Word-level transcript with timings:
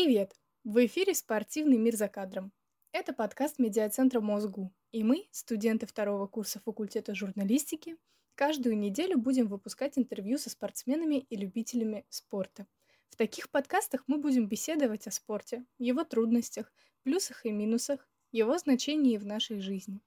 Привет! 0.00 0.32
В 0.62 0.86
эфире 0.86 1.12
«Спортивный 1.12 1.76
мир 1.76 1.96
за 1.96 2.06
кадром». 2.06 2.52
Это 2.92 3.12
подкаст 3.12 3.58
медиацентра 3.58 4.20
«Мозгу», 4.20 4.72
и 4.92 5.02
мы, 5.02 5.26
студенты 5.32 5.86
второго 5.86 6.28
курса 6.28 6.60
факультета 6.64 7.16
журналистики, 7.16 7.96
каждую 8.36 8.78
неделю 8.78 9.18
будем 9.18 9.48
выпускать 9.48 9.98
интервью 9.98 10.38
со 10.38 10.50
спортсменами 10.50 11.26
и 11.28 11.36
любителями 11.36 12.06
спорта. 12.10 12.68
В 13.08 13.16
таких 13.16 13.50
подкастах 13.50 14.04
мы 14.06 14.18
будем 14.18 14.46
беседовать 14.46 15.08
о 15.08 15.10
спорте, 15.10 15.64
его 15.78 16.04
трудностях, 16.04 16.72
плюсах 17.02 17.44
и 17.44 17.50
минусах, 17.50 18.08
его 18.30 18.56
значении 18.56 19.16
в 19.16 19.26
нашей 19.26 19.58
жизни. 19.58 20.00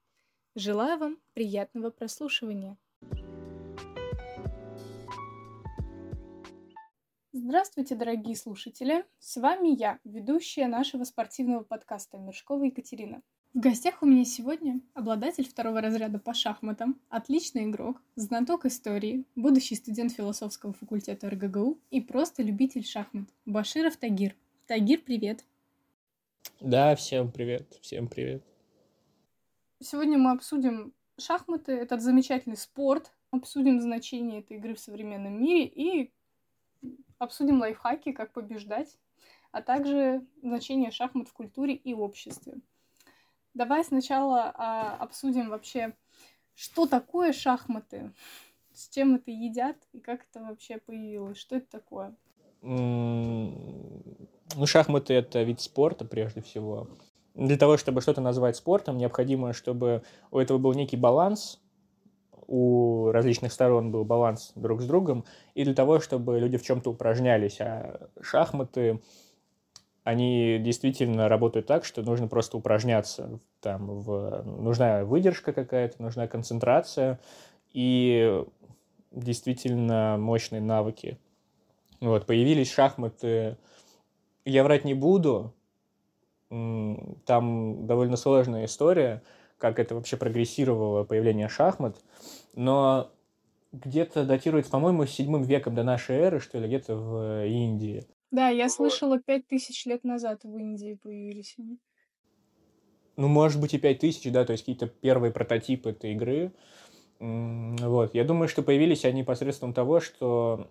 Желаю 0.55 0.99
вам 0.99 1.19
приятного 1.33 1.89
прослушивания! 1.89 2.77
Здравствуйте, 7.33 7.95
дорогие 7.95 8.35
слушатели! 8.35 9.05
С 9.19 9.37
вами 9.37 9.69
я, 9.69 9.99
ведущая 10.03 10.67
нашего 10.67 11.05
спортивного 11.05 11.63
подкаста 11.63 12.17
Мершкова 12.17 12.65
Екатерина. 12.65 13.21
В 13.53 13.59
гостях 13.61 14.03
у 14.03 14.05
меня 14.05 14.25
сегодня 14.25 14.81
обладатель 14.93 15.47
второго 15.47 15.79
разряда 15.79 16.19
по 16.19 16.33
шахматам, 16.33 16.99
отличный 17.07 17.63
игрок, 17.63 18.01
знаток 18.17 18.65
истории, 18.65 19.23
будущий 19.37 19.75
студент 19.75 20.11
философского 20.11 20.73
факультета 20.73 21.29
РГГУ 21.29 21.79
и 21.89 22.01
просто 22.01 22.43
любитель 22.43 22.83
шахмат 22.83 23.29
Баширов 23.45 23.95
Тагир. 23.95 24.35
Тагир, 24.67 24.99
привет! 24.99 25.45
Да, 26.59 26.97
всем 26.97 27.31
привет, 27.31 27.79
всем 27.79 28.09
привет. 28.09 28.43
Сегодня 29.79 30.17
мы 30.17 30.31
обсудим 30.31 30.93
шахматы, 31.17 31.71
этот 31.71 32.01
замечательный 32.01 32.57
спорт, 32.57 33.13
обсудим 33.31 33.79
значение 33.79 34.41
этой 34.41 34.57
игры 34.57 34.75
в 34.75 34.81
современном 34.81 35.41
мире 35.41 35.63
и 35.65 36.11
Обсудим 37.21 37.59
лайфхаки, 37.59 38.13
как 38.13 38.33
побеждать, 38.33 38.97
а 39.51 39.61
также 39.61 40.25
значение 40.41 40.89
шахмат 40.89 41.27
в 41.27 41.33
культуре 41.33 41.75
и 41.75 41.93
обществе. 41.93 42.55
Давай 43.53 43.83
сначала 43.83 44.51
а, 44.55 44.95
обсудим 44.95 45.49
вообще, 45.49 45.93
что 46.55 46.87
такое 46.87 47.31
шахматы, 47.31 48.11
с 48.73 48.89
чем 48.89 49.17
это 49.17 49.29
едят 49.29 49.77
и 49.93 49.99
как 49.99 50.25
это 50.27 50.43
вообще 50.43 50.79
появилось, 50.79 51.37
что 51.37 51.57
это 51.57 51.69
такое? 51.69 52.15
Ну, 52.63 53.85
шахматы— 54.65 55.13
это 55.15 55.43
вид 55.43 55.61
спорта, 55.61 56.05
прежде 56.05 56.41
всего. 56.41 56.87
Для 57.35 57.55
того, 57.55 57.77
чтобы 57.77 58.01
что-то 58.01 58.21
назвать 58.21 58.55
спортом, 58.55 58.97
необходимо, 58.97 59.53
чтобы 59.53 60.01
у 60.31 60.39
этого 60.39 60.57
был 60.57 60.73
некий 60.73 60.97
баланс, 60.97 61.61
у 62.51 63.11
различных 63.11 63.53
сторон 63.53 63.91
был 63.91 64.03
баланс 64.03 64.51
друг 64.55 64.81
с 64.81 64.85
другом, 64.85 65.23
и 65.55 65.63
для 65.63 65.73
того, 65.73 66.01
чтобы 66.01 66.37
люди 66.37 66.57
в 66.57 66.63
чем-то 66.63 66.91
упражнялись. 66.91 67.61
А 67.61 68.09
шахматы, 68.19 68.99
они 70.03 70.59
действительно 70.59 71.29
работают 71.29 71.67
так, 71.67 71.85
что 71.85 72.01
нужно 72.01 72.27
просто 72.27 72.57
упражняться. 72.57 73.39
Там 73.61 74.01
в... 74.01 74.43
Нужна 74.43 75.05
выдержка 75.05 75.53
какая-то, 75.53 76.01
нужна 76.03 76.27
концентрация 76.27 77.21
и 77.71 78.43
действительно 79.11 80.17
мощные 80.19 80.59
навыки. 80.59 81.17
Вот, 82.01 82.25
появились 82.25 82.69
шахматы, 82.69 83.55
я 84.43 84.65
врать 84.65 84.83
не 84.83 84.93
буду, 84.93 85.53
там 86.49 87.87
довольно 87.87 88.17
сложная 88.17 88.65
история, 88.65 89.23
как 89.57 89.79
это 89.79 89.95
вообще 89.95 90.17
прогрессировало 90.17 91.05
появление 91.05 91.47
шахмат 91.47 91.95
но 92.53 93.11
где-то 93.71 94.25
датируется, 94.25 94.71
по-моему, 94.71 95.05
седьмым 95.05 95.43
веком 95.43 95.75
до 95.75 95.83
нашей 95.83 96.17
эры, 96.17 96.39
что 96.39 96.59
ли, 96.59 96.67
где-то 96.67 96.95
в 96.95 97.45
Индии. 97.45 98.05
Да, 98.31 98.49
я 98.49 98.69
слышала, 98.69 99.19
пять 99.19 99.47
тысяч 99.47 99.85
лет 99.85 100.03
назад 100.03 100.43
в 100.43 100.57
Индии 100.57 100.97
появились 101.01 101.55
они. 101.57 101.77
Ну, 103.17 103.27
может 103.27 103.59
быть, 103.59 103.73
и 103.73 103.77
пять 103.77 103.99
тысяч, 103.99 104.31
да, 104.31 104.45
то 104.45 104.53
есть 104.53 104.63
какие-то 104.63 104.87
первые 104.87 105.31
прототипы 105.31 105.91
этой 105.91 106.13
игры. 106.13 106.53
Вот, 107.19 108.15
я 108.15 108.23
думаю, 108.23 108.47
что 108.47 108.63
появились 108.63 109.05
они 109.05 109.23
посредством 109.23 109.73
того, 109.73 109.99
что 109.99 110.67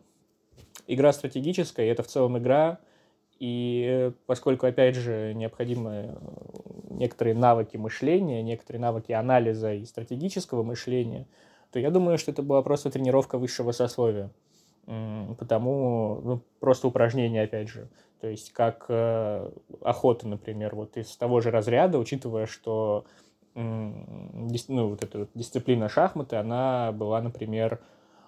игра 0.87 1.13
стратегическая, 1.13 1.87
и 1.87 1.91
это 1.91 2.03
в 2.03 2.09
целом 2.09 2.39
игра, 2.39 2.81
и 3.39 4.11
поскольку, 4.27 4.67
опять 4.67 4.97
же, 4.97 5.33
необходимы 5.35 6.19
некоторые 6.89 7.35
навыки 7.35 7.77
мышления, 7.77 8.43
некоторые 8.43 8.81
навыки 8.81 9.13
анализа 9.13 9.75
и 9.75 9.85
стратегического 9.85 10.63
мышления– 10.63 11.27
то 11.73 11.79
я 11.79 11.91
думаю, 11.91 12.19
что 12.19 12.31
это 12.31 12.43
была 12.43 12.63
просто 12.63 12.91
тренировка 12.91 13.39
высшего 13.39 13.73
сословия. 13.73 14.31
Потому, 14.87 16.21
ну, 16.25 16.43
просто 16.59 16.89
упражнение, 16.89 17.45
опять 17.45 17.69
же. 17.69 17.89
То 18.21 18.29
есть, 18.29 18.53
как 18.53 18.87
э, 18.89 19.51
охота, 19.83 20.27
например, 20.27 20.75
вот 20.75 20.97
из 20.97 21.17
того 21.17 21.41
же 21.41 21.51
разряда, 21.51 21.99
учитывая, 21.99 22.47
что 22.47 23.07
ну, 23.55 24.89
вот 24.89 25.03
эта 25.03 25.21
вот 25.21 25.31
дисциплина 25.35 25.89
шахматы, 25.89 26.37
она 26.37 26.93
была, 26.93 27.21
например, 27.21 27.81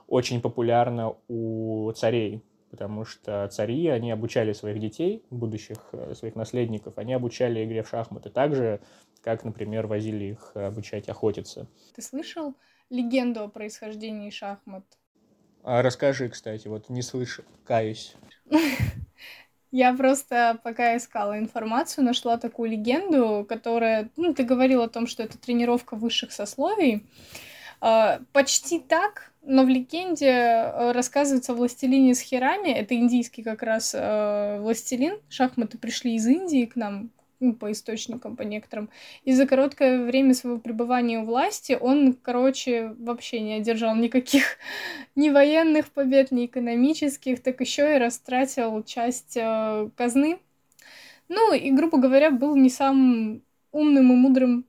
очень 0.08 0.40
популярна 0.40 1.14
у 1.28 1.90
царей, 1.92 2.42
потому 2.70 3.04
что 3.04 3.48
цари, 3.48 3.86
они 3.88 4.10
обучали 4.10 4.52
своих 4.52 4.80
детей, 4.80 5.24
будущих 5.30 5.78
э, 5.92 6.14
своих 6.14 6.34
наследников, 6.34 6.98
они 6.98 7.14
обучали 7.14 7.64
игре 7.64 7.82
в 7.82 7.88
шахматы 7.88 8.30
так 8.30 8.54
же, 8.54 8.80
как, 9.20 9.44
например, 9.44 9.86
возили 9.86 10.24
их 10.24 10.52
обучать 10.54 11.08
охотиться. 11.08 11.68
Ты 11.94 12.02
слышал 12.02 12.54
легенду 12.92 13.42
о 13.42 13.48
происхождении 13.48 14.30
шахмат. 14.30 14.84
А 15.64 15.82
расскажи, 15.82 16.28
кстати, 16.28 16.68
вот 16.68 16.88
не 16.88 17.02
слышу, 17.02 17.42
каюсь. 17.64 18.14
Я 19.70 19.94
просто, 19.94 20.60
пока 20.62 20.96
искала 20.96 21.38
информацию, 21.38 22.04
нашла 22.04 22.36
такую 22.36 22.70
легенду, 22.70 23.46
которая, 23.48 24.10
ну, 24.16 24.34
ты 24.34 24.42
говорил 24.44 24.82
о 24.82 24.88
том, 24.88 25.06
что 25.06 25.22
это 25.22 25.38
тренировка 25.38 25.96
высших 25.96 26.30
сословий. 26.30 27.06
А, 27.80 28.20
почти 28.32 28.78
так, 28.78 29.32
но 29.40 29.64
в 29.64 29.68
легенде 29.68 30.28
э, 30.28 30.92
рассказывается 30.92 31.52
о 31.52 31.54
властелине 31.54 32.14
с 32.14 32.20
херами. 32.20 32.68
Это 32.68 32.94
индийский 32.94 33.42
как 33.42 33.62
раз 33.62 33.94
э, 33.94 34.58
властелин. 34.60 35.18
Шахматы 35.28 35.78
пришли 35.78 36.14
из 36.14 36.26
Индии 36.26 36.66
к 36.66 36.76
нам, 36.76 37.10
по 37.50 37.72
источникам, 37.72 38.36
по 38.36 38.42
некоторым. 38.42 38.88
И 39.24 39.32
за 39.32 39.46
короткое 39.46 40.04
время 40.04 40.34
своего 40.34 40.58
пребывания 40.58 41.18
у 41.18 41.24
власти 41.24 41.76
он, 41.78 42.14
короче, 42.14 42.94
вообще 42.98 43.40
не 43.40 43.54
одержал 43.54 43.96
никаких 43.96 44.58
ни 45.16 45.30
военных 45.30 45.90
побед, 45.90 46.30
ни 46.30 46.46
экономических, 46.46 47.42
так 47.42 47.60
еще 47.60 47.96
и 47.96 47.98
растратил 47.98 48.82
часть 48.84 49.36
э, 49.36 49.88
казны. 49.96 50.38
Ну, 51.28 51.52
и, 51.54 51.70
грубо 51.70 51.98
говоря, 51.98 52.30
был 52.30 52.54
не 52.56 52.70
самым 52.70 53.42
умным 53.72 54.12
и 54.12 54.16
мудрым 54.16 54.64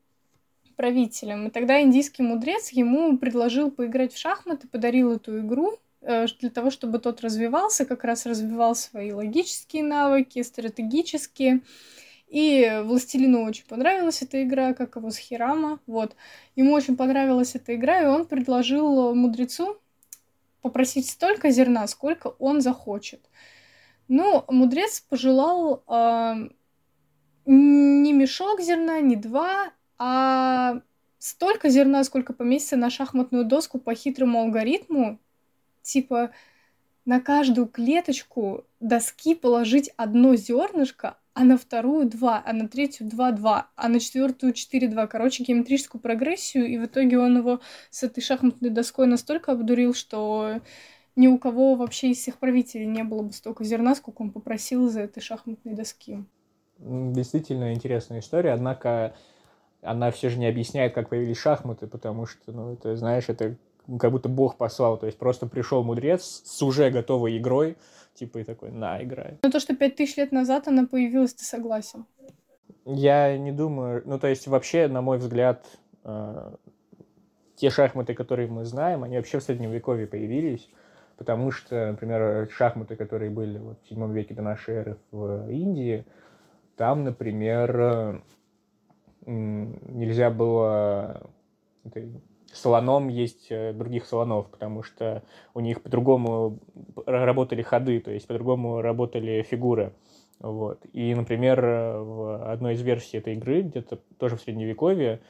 правителем. 0.75 1.47
И 1.47 1.49
тогда 1.49 1.81
индийский 1.81 2.23
мудрец 2.23 2.69
ему 2.69 3.17
предложил 3.17 3.71
поиграть 3.71 4.13
в 4.13 4.17
шахматы, 4.17 4.67
подарил 4.67 5.11
эту 5.11 5.39
игру, 5.39 5.77
э, 6.01 6.25
для 6.39 6.49
того, 6.49 6.69
чтобы 6.71 6.99
тот 6.99 7.21
развивался, 7.21 7.85
как 7.85 8.03
раз 8.03 8.25
развивал 8.25 8.75
свои 8.75 9.11
логические 9.11 9.83
навыки, 9.83 10.41
стратегические. 10.41 11.61
И 12.33 12.81
Властелину 12.85 13.43
очень 13.43 13.65
понравилась 13.65 14.23
эта 14.23 14.41
игра, 14.41 14.73
как 14.73 14.95
его 14.95 15.11
с 15.11 15.17
Хирама. 15.17 15.79
Вот. 15.85 16.15
Ему 16.55 16.73
очень 16.73 16.97
понравилась 16.97 17.53
эта 17.53 17.75
игра, 17.75 18.01
и 18.01 18.07
он 18.07 18.25
предложил 18.25 19.13
мудрецу 19.13 19.77
попросить 20.63 21.07
столько 21.07 21.51
зерна, 21.51 21.85
сколько 21.85 22.29
он 22.39 22.61
захочет. 22.61 23.29
Ну, 24.07 24.45
мудрец 24.47 24.99
пожелал 25.01 25.83
э, 25.87 26.49
не 27.45 28.13
мешок 28.13 28.61
зерна, 28.61 28.99
не 28.99 29.15
два, 29.15 29.71
а 29.99 30.81
столько 31.19 31.69
зерна, 31.69 32.03
сколько 32.03 32.33
поместится 32.33 32.77
на 32.77 32.89
шахматную 32.89 33.45
доску 33.45 33.77
по 33.77 33.93
хитрому 33.93 34.39
алгоритму, 34.39 35.19
типа 35.83 36.31
на 37.05 37.19
каждую 37.19 37.67
клеточку 37.67 38.65
доски 38.79 39.35
положить 39.35 39.91
одно 39.97 40.35
зернышко, 40.35 41.19
а 41.33 41.43
на 41.43 41.57
вторую 41.57 42.07
2, 42.07 42.43
а 42.45 42.53
на 42.53 42.67
третью 42.67 43.07
2-2, 43.07 43.63
а 43.75 43.89
на 43.89 43.99
четвертую 43.99 44.53
4-2. 44.53 45.07
Короче, 45.07 45.43
геометрическую 45.43 45.99
прогрессию, 45.99 46.67
и 46.67 46.77
в 46.77 46.85
итоге 46.85 47.19
он 47.19 47.37
его 47.37 47.59
с 47.89 48.03
этой 48.03 48.21
шахматной 48.21 48.69
доской 48.69 49.07
настолько 49.07 49.51
обдурил, 49.51 49.93
что 49.93 50.61
ни 51.15 51.27
у 51.27 51.37
кого 51.37 51.75
вообще 51.75 52.11
из 52.11 52.17
всех 52.17 52.37
правителей 52.37 52.85
не 52.85 53.03
было 53.03 53.23
бы 53.23 53.33
столько 53.33 53.63
зерна, 53.63 53.95
сколько 53.95 54.21
он 54.21 54.31
попросил 54.31 54.89
за 54.89 55.01
этой 55.01 55.21
шахматной 55.21 55.73
доски. 55.73 56.23
Действительно 56.79 57.73
интересная 57.73 58.19
история, 58.19 58.51
однако 58.51 59.15
она 59.81 60.11
все 60.11 60.29
же 60.29 60.39
не 60.39 60.47
объясняет, 60.47 60.93
как 60.93 61.09
появились 61.09 61.37
шахматы, 61.37 61.87
потому 61.87 62.25
что, 62.25 62.51
ну, 62.51 62.73
это, 62.73 62.95
знаешь, 62.95 63.25
это 63.27 63.55
как 63.99 64.11
будто 64.11 64.29
Бог 64.29 64.57
послал, 64.57 64.97
то 64.97 65.05
есть 65.05 65.17
просто 65.17 65.45
пришел 65.45 65.83
мудрец 65.83 66.41
с 66.45 66.61
уже 66.61 66.89
готовой 66.89 67.37
игрой, 67.37 67.77
типа 68.13 68.39
и 68.39 68.43
такой, 68.43 68.71
на, 68.71 69.01
играй. 69.03 69.39
Но 69.43 69.49
то, 69.49 69.59
что 69.59 69.75
пять 69.75 69.95
тысяч 69.95 70.17
лет 70.17 70.31
назад 70.31 70.67
она 70.67 70.85
появилась, 70.85 71.33
ты 71.33 71.43
согласен? 71.43 72.05
Я 72.85 73.37
не 73.37 73.51
думаю, 73.51 74.03
ну 74.05 74.19
то 74.19 74.27
есть 74.27 74.47
вообще, 74.47 74.87
на 74.87 75.01
мой 75.01 75.17
взгляд, 75.17 75.65
э, 76.03 76.55
те 77.55 77.69
шахматы, 77.69 78.13
которые 78.13 78.49
мы 78.49 78.65
знаем, 78.65 79.03
они 79.03 79.17
вообще 79.17 79.39
в 79.39 79.43
Средневековье 79.43 80.05
появились, 80.05 80.69
потому 81.17 81.51
что, 81.51 81.91
например, 81.91 82.49
шахматы, 82.51 82.95
которые 82.95 83.31
были 83.31 83.57
вот 83.57 83.79
в 83.83 83.87
7 83.89 84.13
веке 84.13 84.33
до 84.33 84.41
нашей 84.41 84.75
эры 84.75 84.97
в 85.11 85.49
Индии, 85.49 86.05
там, 86.75 87.03
например, 87.03 88.23
нельзя 89.25 90.29
было 90.29 91.29
слоном 92.57 93.07
есть 93.07 93.47
э, 93.49 93.73
других 93.73 94.05
слонов, 94.05 94.49
потому 94.49 94.83
что 94.83 95.23
у 95.53 95.59
них 95.59 95.81
по-другому 95.81 96.59
работали 97.05 97.61
ходы, 97.61 97.99
то 97.99 98.11
есть 98.11 98.27
по-другому 98.27 98.81
работали 98.81 99.41
фигуры. 99.43 99.93
Вот. 100.39 100.85
И, 100.93 101.13
например, 101.15 101.61
в 101.61 102.51
одной 102.51 102.73
из 102.73 102.81
версий 102.81 103.17
этой 103.17 103.33
игры, 103.35 103.61
где-то 103.61 103.99
тоже 104.17 104.35
в 104.35 104.41
Средневековье, 104.41 105.21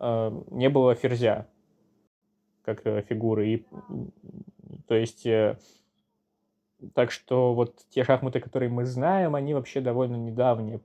э, 0.00 0.40
не 0.50 0.68
было 0.68 0.94
ферзя 0.94 1.46
как 2.64 2.86
э, 2.86 3.02
фигуры. 3.08 3.48
И, 3.48 3.66
то 4.86 4.94
есть, 4.94 5.26
так 6.94 7.10
что 7.10 7.54
вот 7.54 7.76
те 7.90 8.04
шахматы, 8.04 8.40
которые 8.40 8.70
мы 8.70 8.84
знаем, 8.84 9.34
они 9.34 9.54
вообще 9.54 9.80
довольно 9.80 10.16
недавние 10.16 10.80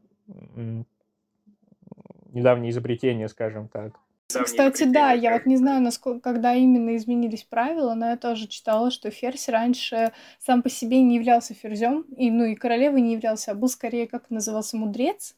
недавнее 2.38 2.72
изобретение, 2.72 3.28
скажем 3.28 3.68
так. 3.68 3.94
Кстати, 4.28 4.84
да, 4.84 5.14
я 5.14 5.34
вот 5.34 5.46
не 5.46 5.56
знаю, 5.56 5.82
насколько, 5.82 6.20
когда 6.20 6.54
именно 6.54 6.98
изменились 6.98 7.44
правила, 7.44 7.94
но 7.94 8.10
я 8.10 8.18
тоже 8.18 8.48
читала, 8.48 8.92
что 8.92 9.10
ферзь 9.10 9.48
раньше 9.48 10.12
сам 10.40 10.62
по 10.62 10.70
себе 10.70 11.02
не 11.02 11.16
являлся 11.16 11.54
ферзем, 11.54 12.02
и, 12.18 12.30
ну, 12.30 12.44
и 12.44 12.56
королевой 12.56 13.00
не 13.02 13.14
являлся, 13.14 13.52
а 13.52 13.56
был 13.56 13.70
скорее, 13.70 14.06
как 14.06 14.30
назывался, 14.30 14.76
мудрец, 14.76 15.36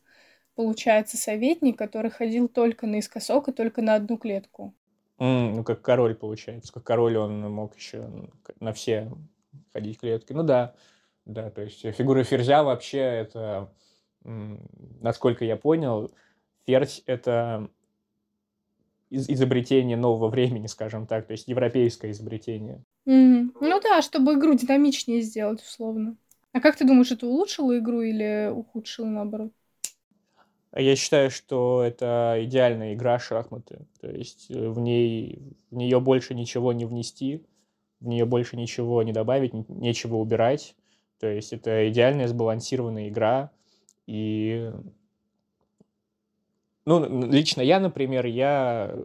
получается, 0.55 1.17
советник, 1.17 1.77
который 1.77 2.09
ходил 2.09 2.47
только 2.47 2.87
наискосок 2.87 3.49
и 3.49 3.51
только 3.51 3.83
на 3.83 3.93
одну 3.93 4.17
клетку. 4.17 4.73
Mm, 5.19 5.55
ну, 5.57 5.63
как 5.63 5.81
король, 5.81 6.15
получается. 6.15 6.73
Как 6.73 6.83
король 6.83 7.17
он 7.17 7.41
мог 7.51 7.75
еще 7.75 8.09
на 8.59 8.73
все 8.73 9.11
ходить 9.71 9.99
клетки. 9.99 10.33
Ну 10.33 10.43
да, 10.43 10.73
да, 11.25 11.51
то 11.51 11.61
есть 11.61 11.81
фигура 11.93 12.23
ферзя 12.23 12.63
вообще 12.63 12.99
это, 12.99 13.71
насколько 14.23 15.45
я 15.45 15.57
понял, 15.57 16.11
ферзь— 16.65 17.03
это 17.05 17.69
изобретение 19.09 19.97
нового 19.97 20.29
времени, 20.29 20.67
скажем 20.67 21.07
так, 21.07 21.27
то 21.27 21.31
есть 21.31 21.47
европейское 21.47 22.11
изобретение. 22.11 22.83
Mm. 23.07 23.49
Ну 23.59 23.81
да, 23.81 24.01
чтобы 24.01 24.33
игру 24.33 24.53
динамичнее 24.53 25.21
сделать, 25.21 25.61
условно. 25.61 26.15
А 26.51 26.61
как 26.61 26.75
ты 26.75 26.85
думаешь, 26.85 27.11
это 27.11 27.27
улучшило 27.27 27.77
игру 27.77 28.01
или 28.01 28.49
ухудшило 28.51 29.05
наоборот? 29.05 29.51
Я 30.75 30.95
считаю, 30.95 31.31
что 31.31 31.83
это 31.83 32.35
идеальная 32.41 32.93
игра 32.93 33.17
шахматы. 33.17 33.87
То 34.01 34.09
есть 34.09 34.51
э, 34.51 34.69
в 34.69 34.79
ней 34.79 35.41
в 35.71 35.75
нее 35.75 35.99
больше 35.99 36.35
ничего 36.35 36.73
не 36.73 36.85
внести, 36.85 37.43
в 37.99 38.07
нее 38.07 38.25
больше 38.25 38.55
ничего 38.55 39.01
не 39.01 39.11
добавить, 39.11 39.53
нечего 39.67 40.17
убирать. 40.17 40.75
То 41.19 41.27
есть 41.27 41.53
это 41.53 41.89
идеальная 41.89 42.27
сбалансированная 42.27 43.09
игра. 43.09 43.51
И 44.05 44.71
ну, 46.97 47.29
лично 47.29 47.61
я, 47.61 47.79
например, 47.79 48.25
я 48.25 48.95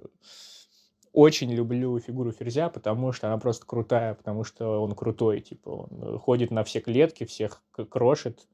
очень 1.12 1.52
люблю 1.52 1.98
фигуру 2.00 2.32
Ферзя, 2.32 2.68
потому 2.68 3.12
что 3.12 3.28
она 3.28 3.38
просто 3.38 3.66
крутая, 3.66 4.14
потому 4.14 4.42
что 4.42 4.82
он 4.82 4.94
крутой, 4.94 5.40
типа, 5.40 5.68
он 5.68 6.18
ходит 6.18 6.50
на 6.50 6.64
все 6.64 6.80
клетки, 6.80 7.24
всех 7.24 7.62
крошит, 7.88 8.48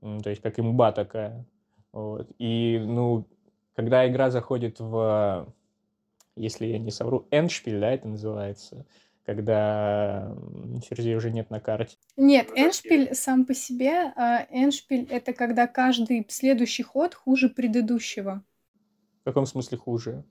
то 0.00 0.30
есть 0.30 0.42
как 0.42 0.58
имба 0.58 0.92
такая. 0.92 1.46
Вот. 1.92 2.28
И, 2.38 2.80
ну, 2.82 3.26
когда 3.74 4.08
игра 4.08 4.30
заходит 4.30 4.80
в, 4.80 5.52
если 6.36 6.66
я 6.66 6.78
не 6.78 6.90
совру, 6.90 7.26
эншпиль, 7.30 7.78
да, 7.78 7.92
это 7.92 8.08
называется, 8.08 8.86
когда 9.24 10.34
ферзей 10.88 11.14
уже 11.14 11.30
нет 11.30 11.50
на 11.50 11.60
карте. 11.60 11.96
Нет, 12.16 12.48
эншпиль 12.56 13.14
сам 13.14 13.46
по 13.46 13.54
себе, 13.54 14.12
а 14.16 14.46
эншпиль— 14.50 15.06
это 15.10 15.32
когда 15.32 15.66
каждый 15.66 16.26
следующий 16.28 16.82
ход 16.82 17.14
хуже 17.14 17.48
предыдущего. 17.48 18.42
В 19.20 19.24
каком 19.24 19.46
смысле 19.46 19.78
хуже? 19.78 20.24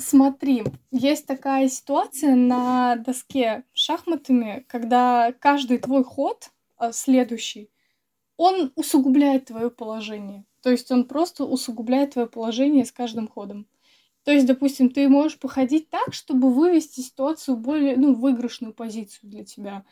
Смотри, 0.00 0.62
есть 0.92 1.26
такая 1.26 1.68
ситуация 1.68 2.36
на 2.36 2.96
доске 2.96 3.64
шахматами, 3.72 4.64
когда 4.68 5.32
каждый 5.32 5.78
твой 5.78 6.04
ход, 6.04 6.50
а, 6.76 6.92
следующий, 6.92 7.70
он 8.36 8.72
усугубляет 8.76 9.46
твое 9.46 9.70
положение. 9.70 10.44
То 10.62 10.70
есть 10.70 10.90
он 10.92 11.04
просто 11.04 11.44
усугубляет 11.44 12.12
твое 12.12 12.28
положение 12.28 12.84
с 12.84 12.92
каждым 12.92 13.28
ходом. 13.28 13.66
То 14.24 14.32
есть, 14.32 14.46
допустим, 14.46 14.90
ты 14.90 15.08
можешь 15.08 15.38
походить 15.38 15.90
так, 15.90 16.12
чтобы 16.12 16.52
вывести 16.52 17.00
ситуацию 17.00 17.56
в 17.56 17.60
более, 17.60 17.96
ну, 17.96 18.14
выигрышную 18.14 18.74
позицию 18.74 19.30
для 19.30 19.44
тебя. 19.44 19.84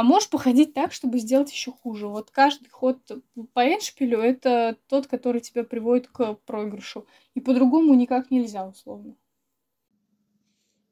А 0.00 0.02
можешь 0.02 0.30
походить 0.30 0.72
так, 0.72 0.94
чтобы 0.94 1.18
сделать 1.18 1.52
еще 1.52 1.72
хуже. 1.72 2.08
Вот 2.08 2.30
каждый 2.30 2.70
ход 2.70 2.96
по 3.52 3.60
эншпилю— 3.60 4.18
это 4.22 4.78
тот, 4.88 5.06
который 5.06 5.42
тебя 5.42 5.62
приводит 5.62 6.08
к 6.08 6.36
проигрышу. 6.46 7.06
И 7.34 7.40
по-другому 7.40 7.92
никак 7.92 8.30
нельзя, 8.30 8.66
условно. 8.66 9.14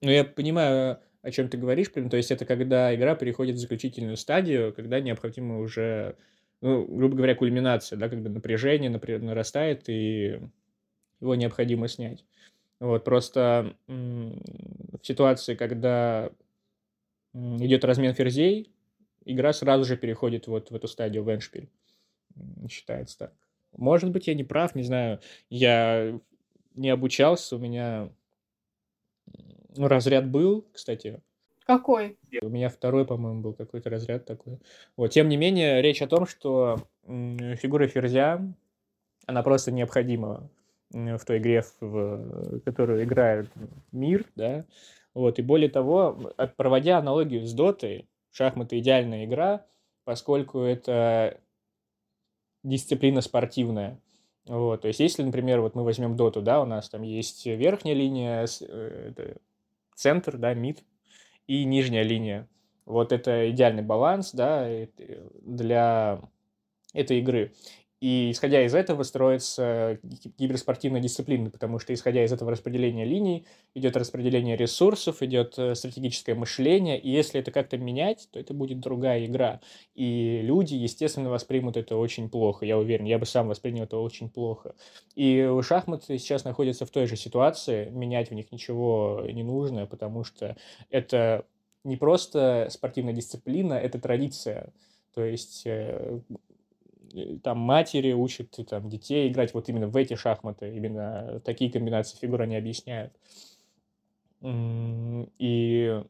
Ну, 0.02 0.10
я 0.10 0.24
понимаю, 0.24 1.00
о 1.22 1.30
чем 1.30 1.48
ты 1.48 1.56
говоришь, 1.56 1.88
то 1.88 2.18
есть 2.18 2.30
это 2.30 2.44
когда 2.44 2.94
игра 2.94 3.14
переходит 3.14 3.56
в 3.56 3.60
заключительную 3.60 4.18
стадию, 4.18 4.74
когда 4.74 5.00
необходимо 5.00 5.58
уже, 5.60 6.18
ну, 6.60 6.84
грубо 6.84 7.16
говоря, 7.16 7.34
кульминация, 7.34 7.98
да, 7.98 8.10
когда 8.10 8.28
напряжение 8.28 8.90
нарастает, 8.90 9.88
и 9.88 10.38
его 11.18 11.34
необходимо 11.34 11.88
снять. 11.88 12.26
Вот, 12.78 13.04
просто 13.04 13.74
в 13.86 15.00
ситуации, 15.02 15.54
когда 15.54 16.30
идет 17.32 17.86
размен 17.86 18.12
ферзей, 18.12 18.70
игра 19.32 19.52
сразу 19.52 19.84
же 19.84 19.96
переходит 19.96 20.46
вот 20.46 20.70
в 20.70 20.74
эту 20.74 20.88
стадию 20.88 21.24
в 21.24 21.32
эншпиль. 21.32 21.68
Считается 22.68 23.18
так. 23.18 23.32
Может 23.76 24.10
быть, 24.10 24.26
я 24.26 24.34
не 24.34 24.44
прав, 24.44 24.74
не 24.74 24.82
знаю. 24.82 25.20
Я 25.50 26.18
не 26.74 26.90
обучался, 26.90 27.56
у 27.56 27.58
меня 27.58 28.10
ну, 29.76 29.88
разряд 29.88 30.28
был, 30.28 30.66
кстати. 30.72 31.20
Какой? 31.66 32.16
У 32.40 32.48
меня 32.48 32.70
второй, 32.70 33.04
по-моему, 33.04 33.42
был 33.42 33.52
какой-то 33.52 33.90
разряд 33.90 34.24
такой. 34.24 34.58
Вот, 34.96 35.08
тем 35.08 35.28
не 35.28 35.36
менее, 35.36 35.82
речь 35.82 36.00
о 36.00 36.06
том, 36.06 36.26
что 36.26 36.78
фигура 37.04 37.86
ферзя, 37.88 38.42
она 39.26 39.42
просто 39.42 39.70
необходима 39.70 40.48
в 40.90 41.20
той 41.26 41.38
игре, 41.38 41.62
в 41.80 42.60
которую 42.60 43.04
играет 43.04 43.50
мир, 43.92 44.24
да, 44.34 44.64
вот, 45.12 45.38
и 45.38 45.42
более 45.42 45.68
того, 45.68 46.32
проводя 46.56 46.98
аналогию 46.98 47.44
с 47.44 47.52
дотой, 47.52 48.08
шахматы 48.38 48.78
идеальная 48.78 49.24
игра, 49.24 49.66
поскольку 50.04 50.60
это 50.60 51.40
дисциплина 52.62 53.20
спортивная. 53.20 54.00
Вот, 54.46 54.82
то 54.82 54.88
есть, 54.88 55.00
если, 55.00 55.24
например, 55.24 55.60
вот 55.60 55.74
мы 55.74 55.82
возьмем 55.82 56.16
доту, 56.16 56.40
да, 56.40 56.62
у 56.62 56.64
нас 56.64 56.88
там 56.88 57.02
есть 57.02 57.44
верхняя 57.44 57.96
линия, 57.96 58.46
э, 58.60 59.10
это 59.10 59.36
центр, 59.94 60.38
да, 60.38 60.54
мид, 60.54 60.84
и 61.48 61.64
нижняя 61.64 62.04
линия. 62.04 62.48
Вот 62.86 63.12
это 63.12 63.50
идеальный 63.50 63.82
баланс, 63.82 64.30
да, 64.32 64.68
для 65.42 66.20
этой 66.94 67.18
игры. 67.18 67.52
И 68.00 68.30
исходя 68.30 68.64
из 68.64 68.74
этого 68.74 69.02
строится 69.02 69.98
киберспортивная 70.38 71.00
дисциплина, 71.00 71.50
потому 71.50 71.80
что 71.80 71.92
исходя 71.92 72.24
из 72.24 72.32
этого 72.32 72.52
распределения 72.52 73.04
линий 73.04 73.44
идет 73.74 73.96
распределение 73.96 74.56
ресурсов, 74.56 75.20
идет 75.22 75.58
э, 75.58 75.74
стратегическое 75.74 76.34
мышление, 76.34 77.00
и 77.00 77.10
если 77.10 77.40
это 77.40 77.50
как-то 77.50 77.76
менять, 77.76 78.28
то 78.30 78.38
это 78.38 78.54
будет 78.54 78.78
другая 78.78 79.26
игра. 79.26 79.60
И 79.96 80.40
люди, 80.42 80.74
естественно, 80.74 81.28
воспримут 81.28 81.76
это 81.76 81.96
очень 81.96 82.30
плохо, 82.30 82.64
я 82.64 82.78
уверен, 82.78 83.04
я 83.04 83.18
бы 83.18 83.26
сам 83.26 83.48
воспринял 83.48 83.84
это 83.84 83.98
очень 83.98 84.30
плохо. 84.30 84.76
И 85.16 85.48
шахматы 85.62 86.18
сейчас 86.18 86.44
находятся 86.44 86.86
в 86.86 86.90
той 86.90 87.06
же 87.06 87.16
ситуации, 87.16 87.88
менять 87.90 88.30
в 88.30 88.34
них 88.34 88.52
ничего 88.52 89.24
не 89.28 89.42
нужно, 89.42 89.86
потому 89.86 90.22
что 90.22 90.56
это 90.90 91.44
не 91.82 91.96
просто 91.96 92.68
спортивная 92.70 93.14
дисциплина, 93.14 93.74
это 93.74 93.98
традиция. 93.98 94.72
То 95.14 95.24
есть 95.24 95.62
э, 95.64 96.20
там 97.42 97.58
матери 97.58 98.12
учат 98.12 98.58
там, 98.68 98.88
детей 98.88 99.28
играть 99.28 99.54
вот 99.54 99.68
именно 99.68 99.88
в 99.88 99.96
эти 99.96 100.14
шахматы, 100.14 100.74
именно 100.74 101.40
такие 101.44 101.70
комбинации 101.70 102.18
фигур 102.18 102.42
они 102.42 102.56
объясняют. 102.56 103.12
И 104.42 106.02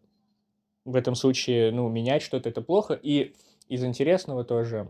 в 0.85 0.97
этом 0.97 1.14
случае, 1.14 1.71
ну, 1.71 1.88
менять 1.88 2.23
что-то 2.23 2.49
это 2.49 2.62
плохо. 2.62 2.95
И 2.95 3.35
из 3.69 3.85
интересного 3.85 4.45
тоже 4.45 4.88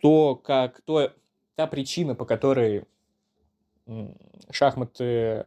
то, 0.00 0.34
как, 0.36 0.80
то, 0.82 1.12
та 1.54 1.66
причина, 1.66 2.14
по 2.14 2.24
которой 2.24 2.84
шахматы 4.50 5.46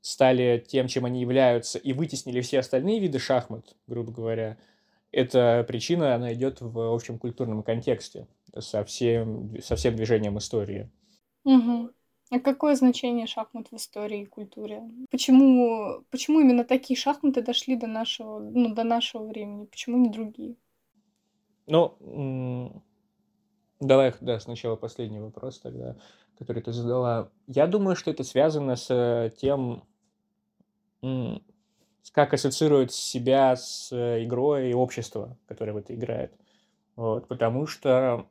стали 0.00 0.62
тем, 0.66 0.86
чем 0.86 1.06
они 1.06 1.20
являются, 1.20 1.78
и 1.78 1.92
вытеснили 1.94 2.42
все 2.42 2.58
остальные 2.58 3.00
виды 3.00 3.18
шахмат, 3.18 3.74
грубо 3.86 4.12
говоря, 4.12 4.58
эта 5.14 5.64
причина, 5.66 6.14
она 6.14 6.34
идет 6.34 6.60
в 6.60 6.94
общем 6.94 7.18
культурном 7.18 7.62
контексте 7.62 8.26
со 8.58 8.84
всем, 8.84 9.60
со 9.60 9.76
всем 9.76 9.96
движением 9.96 10.38
истории. 10.38 10.90
Угу. 11.44 11.90
А 12.30 12.40
какое 12.40 12.74
значение 12.74 13.26
шахмат 13.26 13.68
в 13.70 13.76
истории 13.76 14.22
и 14.22 14.26
культуре? 14.26 14.82
Почему, 15.10 16.04
почему 16.10 16.40
именно 16.40 16.64
такие 16.64 16.98
шахматы 16.98 17.42
дошли 17.42 17.76
до 17.76 17.86
нашего, 17.86 18.38
ну, 18.38 18.74
до 18.74 18.82
нашего 18.82 19.26
времени? 19.26 19.66
Почему 19.66 19.98
не 19.98 20.08
другие? 20.08 20.56
Ну, 21.66 22.82
давай, 23.80 24.14
да, 24.20 24.40
сначала 24.40 24.76
последний 24.76 25.20
вопрос 25.20 25.60
тогда, 25.60 25.96
который 26.38 26.62
ты 26.62 26.72
задала. 26.72 27.30
Я 27.46 27.66
думаю, 27.66 27.94
что 27.94 28.10
это 28.10 28.24
связано 28.24 28.76
с 28.76 29.32
тем, 29.40 29.84
как 32.12 32.34
ассоциирует 32.34 32.92
себя 32.92 33.56
с 33.56 33.92
игрой 33.92 34.70
и 34.70 34.74
общество, 34.74 35.36
которое 35.46 35.72
в 35.72 35.76
это 35.78 35.94
играет. 35.94 36.32
Вот, 36.96 37.26
потому 37.28 37.66
что, 37.66 38.26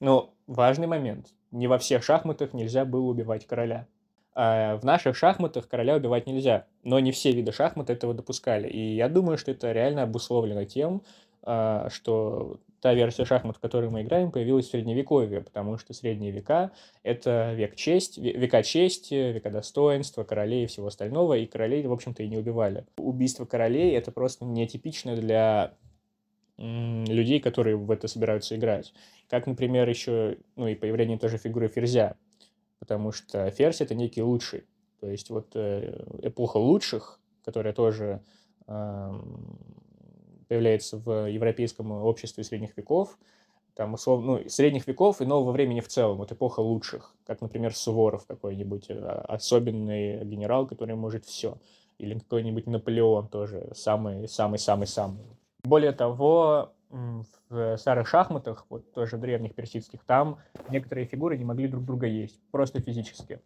ну, 0.00 0.34
важный 0.46 0.86
момент 0.86 1.28
не 1.50 1.68
во 1.68 1.78
всех 1.78 2.02
шахматах 2.02 2.52
нельзя 2.52 2.84
было 2.84 3.06
убивать 3.06 3.46
короля. 3.46 3.86
А 4.34 4.76
в 4.76 4.84
наших 4.84 5.16
шахматах 5.16 5.68
короля 5.68 5.94
убивать 5.94 6.26
нельзя, 6.26 6.66
но 6.82 6.98
не 6.98 7.12
все 7.12 7.30
виды 7.30 7.52
шахмат 7.52 7.88
этого 7.90 8.14
допускали. 8.14 8.68
И 8.68 8.96
я 8.96 9.08
думаю, 9.08 9.38
что 9.38 9.52
это 9.52 9.70
реально 9.70 10.02
обусловлено 10.02 10.64
тем, 10.64 11.02
а, 11.42 11.88
что 11.90 12.58
та 12.84 12.92
версия 12.92 13.24
шахмат, 13.24 13.56
в 13.56 13.60
которой 13.60 13.88
мы 13.88 14.02
играем, 14.02 14.30
появилась 14.30 14.66
в 14.66 14.70
Средневековье, 14.70 15.40
потому 15.40 15.78
что 15.78 15.94
Средние 15.94 16.32
века— 16.32 16.70
это 17.02 17.54
век 17.54 17.76
честь, 17.76 18.18
века 18.18 18.62
чести, 18.62 19.32
века 19.32 19.48
достоинства, 19.48 20.22
королей 20.22 20.64
и 20.64 20.66
всего 20.66 20.88
остального, 20.88 21.38
и 21.38 21.46
королей, 21.46 21.86
в 21.86 21.92
общем-то, 21.92 22.22
и 22.22 22.28
не 22.28 22.36
убивали. 22.36 22.84
Убийство 22.98 23.46
королей— 23.46 23.92
это 23.94 24.12
просто 24.12 24.44
нетипично 24.44 25.16
для 25.16 25.72
людей, 26.58 27.40
которые 27.40 27.76
в 27.76 27.90
это 27.90 28.06
собираются 28.06 28.54
играть. 28.54 28.92
Как, 29.30 29.46
например, 29.46 29.88
еще, 29.88 30.36
ну 30.54 30.68
и 30.68 30.74
появление 30.74 31.16
тоже 31.16 31.38
фигуры 31.38 31.68
ферзя, 31.68 32.16
потому 32.80 33.12
что 33.12 33.50
ферзь 33.50 33.80
это 33.80 33.94
некий 33.94 34.20
лучший. 34.20 34.64
То 35.00 35.08
есть 35.08 35.30
вот 35.30 35.52
э, 35.54 36.04
эпоха 36.20 36.58
лучших, 36.58 37.18
которая 37.46 37.72
тоже 37.72 38.20
появляется 40.54 40.98
в 40.98 41.28
европейском 41.28 41.90
обществе 41.90 42.44
средних 42.44 42.76
веков, 42.76 43.18
там, 43.74 43.94
условно, 43.94 44.38
ну, 44.38 44.48
средних 44.48 44.86
веков 44.86 45.20
и 45.20 45.24
нового 45.24 45.50
времени 45.50 45.80
в 45.80 45.88
целом, 45.88 46.18
вот 46.18 46.30
эпоха 46.30 46.60
лучших, 46.60 47.12
как, 47.26 47.40
например, 47.40 47.74
Суворов 47.74 48.24
какой-нибудь, 48.24 48.86
э, 48.88 48.94
особенный 48.94 50.24
генерал, 50.24 50.68
который 50.68 50.94
может 50.94 51.24
все, 51.24 51.58
или 51.98 52.16
какой-нибудь 52.16 52.68
Наполеон 52.68 53.26
тоже, 53.26 53.72
самый-самый-самый-самый. 53.74 55.24
Более 55.64 55.90
того, 55.90 56.70
в 57.48 57.76
старых 57.76 58.06
шахматах, 58.06 58.66
вот 58.68 58.92
тоже 58.92 59.16
древних 59.16 59.56
персидских, 59.56 60.04
там 60.04 60.38
некоторые 60.68 61.08
фигуры 61.08 61.36
не 61.36 61.44
могли 61.44 61.66
друг 61.66 61.84
друга 61.84 62.06
есть, 62.06 62.38
просто 62.52 62.80
физически. 62.80 63.40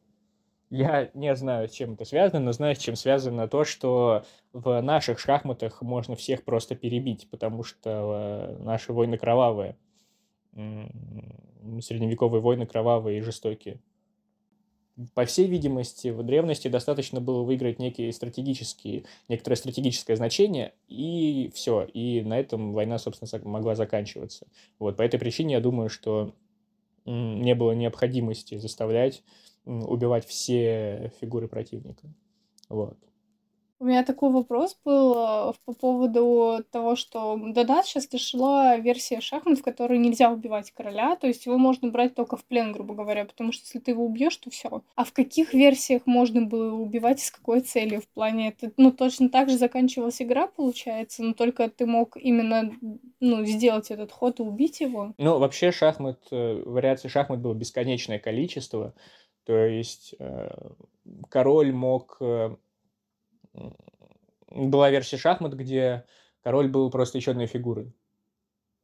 Я 0.70 1.10
не 1.14 1.34
знаю, 1.34 1.68
с 1.68 1.72
чем 1.72 1.94
это 1.94 2.04
связано, 2.04 2.40
но 2.40 2.52
знаю, 2.52 2.74
с 2.74 2.78
чем 2.78 2.94
связано 2.94 3.48
то, 3.48 3.64
что 3.64 4.24
в 4.52 4.80
наших 4.82 5.18
шахматах 5.18 5.80
можно 5.80 6.14
всех 6.14 6.44
просто 6.44 6.74
перебить, 6.74 7.28
потому 7.30 7.62
что 7.64 8.56
э, 8.58 8.62
наши 8.62 8.92
войны 8.92 9.16
кровавые, 9.16 9.76
средневековые 11.80 12.42
войны 12.42 12.66
кровавые 12.66 13.18
и 13.18 13.22
жестокие 13.22 13.80
по 15.14 15.24
всей 15.24 15.46
видимости, 15.46 16.08
в 16.08 16.22
древности 16.22 16.68
достаточно 16.68 17.20
было 17.20 17.42
выиграть 17.42 17.78
некие 17.78 18.12
стратегические, 18.12 19.04
некоторое 19.28 19.56
стратегическое 19.56 20.16
значение, 20.16 20.74
и 20.88 21.50
все. 21.54 21.84
И 21.84 22.22
на 22.22 22.38
этом 22.38 22.72
война, 22.72 22.98
собственно, 22.98 23.30
могла 23.44 23.74
заканчиваться. 23.76 24.46
Вот, 24.78 24.96
по 24.96 25.02
этой 25.02 25.20
причине 25.20 25.54
я 25.54 25.60
думаю, 25.60 25.88
что 25.88 26.34
не 27.04 27.54
было 27.54 27.72
необходимости 27.72 28.56
заставлять 28.58 29.22
убивать 29.68 30.26
все 30.26 31.12
фигуры 31.20 31.48
противника. 31.48 32.08
Вот. 32.68 32.98
У 33.80 33.84
меня 33.84 34.02
такой 34.02 34.32
вопрос 34.32 34.76
был 34.84 35.14
э, 35.14 35.52
по 35.64 35.72
поводу 35.72 36.64
того, 36.72 36.96
что 36.96 37.36
до 37.36 37.64
нас 37.64 37.86
сейчас 37.86 38.08
дошла 38.08 38.76
версия 38.76 39.20
шахмат, 39.20 39.60
в 39.60 39.62
которой 39.62 39.98
нельзя 39.98 40.32
убивать 40.32 40.72
короля, 40.72 41.14
то 41.14 41.28
есть 41.28 41.46
его 41.46 41.58
можно 41.58 41.88
брать 41.88 42.16
только 42.16 42.36
в 42.36 42.44
плен, 42.44 42.72
грубо 42.72 42.94
говоря, 42.94 43.24
потому 43.24 43.52
что 43.52 43.62
если 43.62 43.78
ты 43.78 43.92
его 43.92 44.04
убьешь, 44.04 44.36
то 44.36 44.50
все. 44.50 44.82
А 44.96 45.04
в 45.04 45.12
каких 45.12 45.54
версиях 45.54 46.02
можно 46.06 46.42
было 46.42 46.74
убивать 46.74 47.20
и 47.20 47.24
с 47.24 47.30
какой 47.30 47.60
целью 47.60 48.00
в 48.00 48.08
плане? 48.08 48.48
Это, 48.48 48.72
ну, 48.76 48.90
точно 48.90 49.28
так 49.28 49.48
же 49.48 49.56
заканчивалась 49.56 50.20
игра, 50.20 50.48
получается, 50.48 51.22
но 51.22 51.32
только 51.32 51.68
ты 51.68 51.86
мог 51.86 52.16
именно, 52.16 52.72
ну, 53.20 53.44
сделать 53.44 53.92
этот 53.92 54.10
ход 54.10 54.40
и 54.40 54.42
убить 54.42 54.80
его? 54.80 55.14
Ну, 55.18 55.38
вообще 55.38 55.70
шахмат, 55.70 56.18
э, 56.32 56.62
вариаций 56.66 57.08
шахмат 57.10 57.38
было 57.40 57.54
бесконечное 57.54 58.18
количество, 58.18 58.92
то 59.48 59.64
есть 59.64 60.14
э, 60.18 60.50
король 61.30 61.72
мог 61.72 62.18
была 64.50 64.90
версия 64.90 65.16
шахмат, 65.16 65.54
где 65.54 66.04
король 66.42 66.68
был 66.68 66.90
просто 66.90 67.16
еще 67.16 67.30
одной 67.30 67.46
фигурой. 67.46 67.94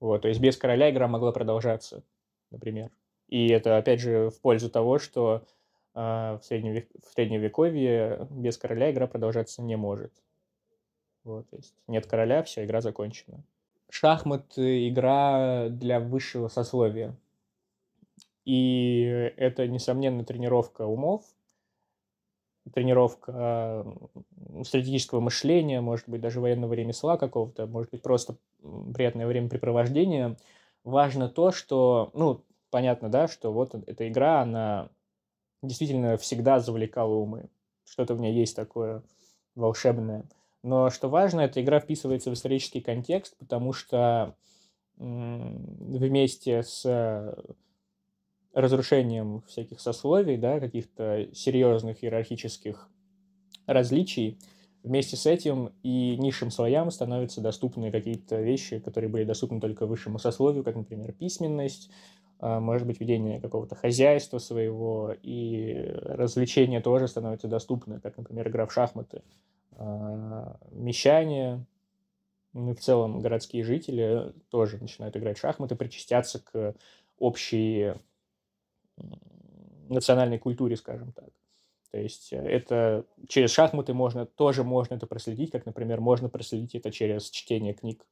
Вот, 0.00 0.22
то 0.22 0.28
есть 0.28 0.40
без 0.40 0.56
короля 0.56 0.90
игра 0.90 1.06
могла 1.06 1.32
продолжаться, 1.32 2.02
например. 2.50 2.90
И 3.28 3.48
это, 3.48 3.76
опять 3.76 4.00
же, 4.00 4.30
в 4.30 4.40
пользу 4.40 4.70
того, 4.70 4.98
что 4.98 5.44
э, 5.94 5.98
в, 6.00 6.40
средневек... 6.42 6.88
в 7.06 7.12
средневековье 7.12 8.26
без 8.30 8.56
короля 8.56 8.90
игра 8.90 9.06
продолжаться 9.06 9.60
не 9.60 9.76
может. 9.76 10.14
Вот, 11.24 11.46
то 11.50 11.56
есть 11.56 11.74
нет 11.88 12.06
короля, 12.06 12.42
все, 12.42 12.64
игра 12.64 12.80
закончена. 12.80 13.44
Шахматы– 13.90 14.88
игра 14.90 15.68
для 15.68 16.00
высшего 16.00 16.48
сословия. 16.48 17.14
И 18.44 19.02
это, 19.36 19.66
несомненно, 19.66 20.24
тренировка 20.24 20.82
умов, 20.86 21.24
тренировка 22.72 23.86
стратегического 24.64 25.20
мышления, 25.20 25.80
может 25.80 26.08
быть, 26.08 26.20
даже 26.20 26.40
военного 26.40 26.72
ремесла 26.74 27.16
какого-то, 27.16 27.66
может 27.66 27.90
быть, 27.90 28.02
просто 28.02 28.36
приятное 28.94 29.26
времяпрепровождение. 29.26 30.36
Важно 30.82 31.28
то, 31.28 31.52
что, 31.52 32.10
ну, 32.14 32.42
понятно, 32.70 33.08
да, 33.08 33.28
что 33.28 33.52
вот 33.52 33.74
эта 33.74 34.08
игра, 34.08 34.42
она 34.42 34.90
действительно 35.62 36.16
всегда 36.16 36.60
завлекала 36.60 37.14
умы. 37.14 37.48
Что-то 37.84 38.14
в 38.14 38.20
ней 38.20 38.34
есть 38.34 38.56
такое 38.56 39.02
волшебное. 39.54 40.24
Но 40.62 40.88
что 40.90 41.08
важно, 41.08 41.42
эта 41.42 41.62
игра 41.62 41.80
вписывается 41.80 42.30
в 42.30 42.34
исторический 42.34 42.80
контекст, 42.80 43.36
потому 43.38 43.72
что 43.72 44.34
вместе 44.96 46.62
с 46.62 46.84
разрушением 48.54 49.42
всяких 49.46 49.80
сословий, 49.80 50.36
да, 50.36 50.60
каких-то 50.60 51.28
серьезных 51.34 52.02
иерархических 52.02 52.88
различий, 53.66 54.38
вместе 54.82 55.16
с 55.16 55.26
этим 55.26 55.72
и 55.82 56.16
низшим 56.18 56.50
слоям 56.50 56.90
становятся 56.90 57.40
доступны 57.40 57.90
какие-то 57.90 58.40
вещи, 58.40 58.78
которые 58.78 59.10
были 59.10 59.24
доступны 59.24 59.60
только 59.60 59.86
высшему 59.86 60.18
сословию, 60.18 60.62
как, 60.62 60.76
например, 60.76 61.12
письменность, 61.12 61.90
а, 62.38 62.60
может 62.60 62.86
быть, 62.86 63.00
ведение 63.00 63.40
какого-то 63.40 63.74
хозяйства 63.74 64.38
своего, 64.38 65.14
и 65.22 65.92
развлечения 66.02 66.80
тоже 66.80 67.08
становятся 67.08 67.48
доступны, 67.48 67.98
как, 68.00 68.16
например, 68.18 68.48
игра 68.48 68.66
в 68.66 68.72
шахматы, 68.72 69.22
а, 69.72 70.58
мещане, 70.70 71.64
ну 72.52 72.70
и 72.72 72.74
в 72.74 72.80
целом 72.80 73.20
городские 73.20 73.64
жители 73.64 74.32
тоже 74.50 74.78
начинают 74.78 75.16
играть 75.16 75.38
в 75.38 75.40
шахматы, 75.40 75.74
причастятся 75.74 76.40
к 76.40 76.74
общей 77.18 77.94
национальной 79.88 80.38
культуре, 80.38 80.76
скажем 80.76 81.12
так. 81.12 81.30
То 81.90 81.98
есть 81.98 82.32
э, 82.32 82.38
это 82.38 83.06
через 83.28 83.52
шахматы 83.52 83.94
можно, 83.94 84.26
тоже 84.26 84.64
можно 84.64 84.94
это 84.94 85.06
проследить, 85.06 85.52
как, 85.52 85.66
например, 85.66 86.00
можно 86.00 86.28
проследить 86.28 86.74
это 86.74 86.90
через 86.90 87.30
чтение 87.30 87.74
книг. 87.74 88.04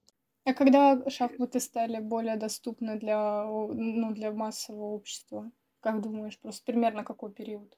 А 0.44 0.54
когда 0.54 1.02
шахматы 1.08 1.60
стали 1.60 2.00
более 2.00 2.36
доступны 2.36 2.98
для, 2.98 3.44
ну, 3.44 4.12
для 4.12 4.32
массового 4.32 4.94
общества? 4.94 5.50
Как 5.80 6.00
думаешь, 6.00 6.38
просто 6.38 6.64
примерно 6.64 7.04
какой 7.04 7.32
период? 7.32 7.76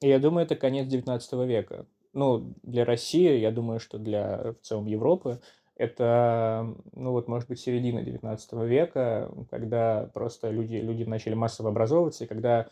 Я 0.00 0.18
думаю, 0.18 0.46
это 0.46 0.56
конец 0.56 0.88
19 0.88 1.32
века. 1.46 1.86
Ну, 2.12 2.54
для 2.62 2.84
России, 2.84 3.38
я 3.38 3.52
думаю, 3.52 3.78
что 3.78 3.98
для 3.98 4.54
в 4.54 4.66
целом 4.66 4.86
Европы 4.86 5.40
это, 5.80 6.76
ну 6.92 7.12
вот, 7.12 7.26
может 7.26 7.48
быть, 7.48 7.58
середина 7.58 8.02
19 8.02 8.52
века, 8.64 9.32
когда 9.48 10.10
просто 10.12 10.50
люди, 10.50 10.76
люди 10.76 11.04
начали 11.04 11.32
массово 11.32 11.70
образовываться, 11.70 12.24
и 12.24 12.26
когда 12.26 12.68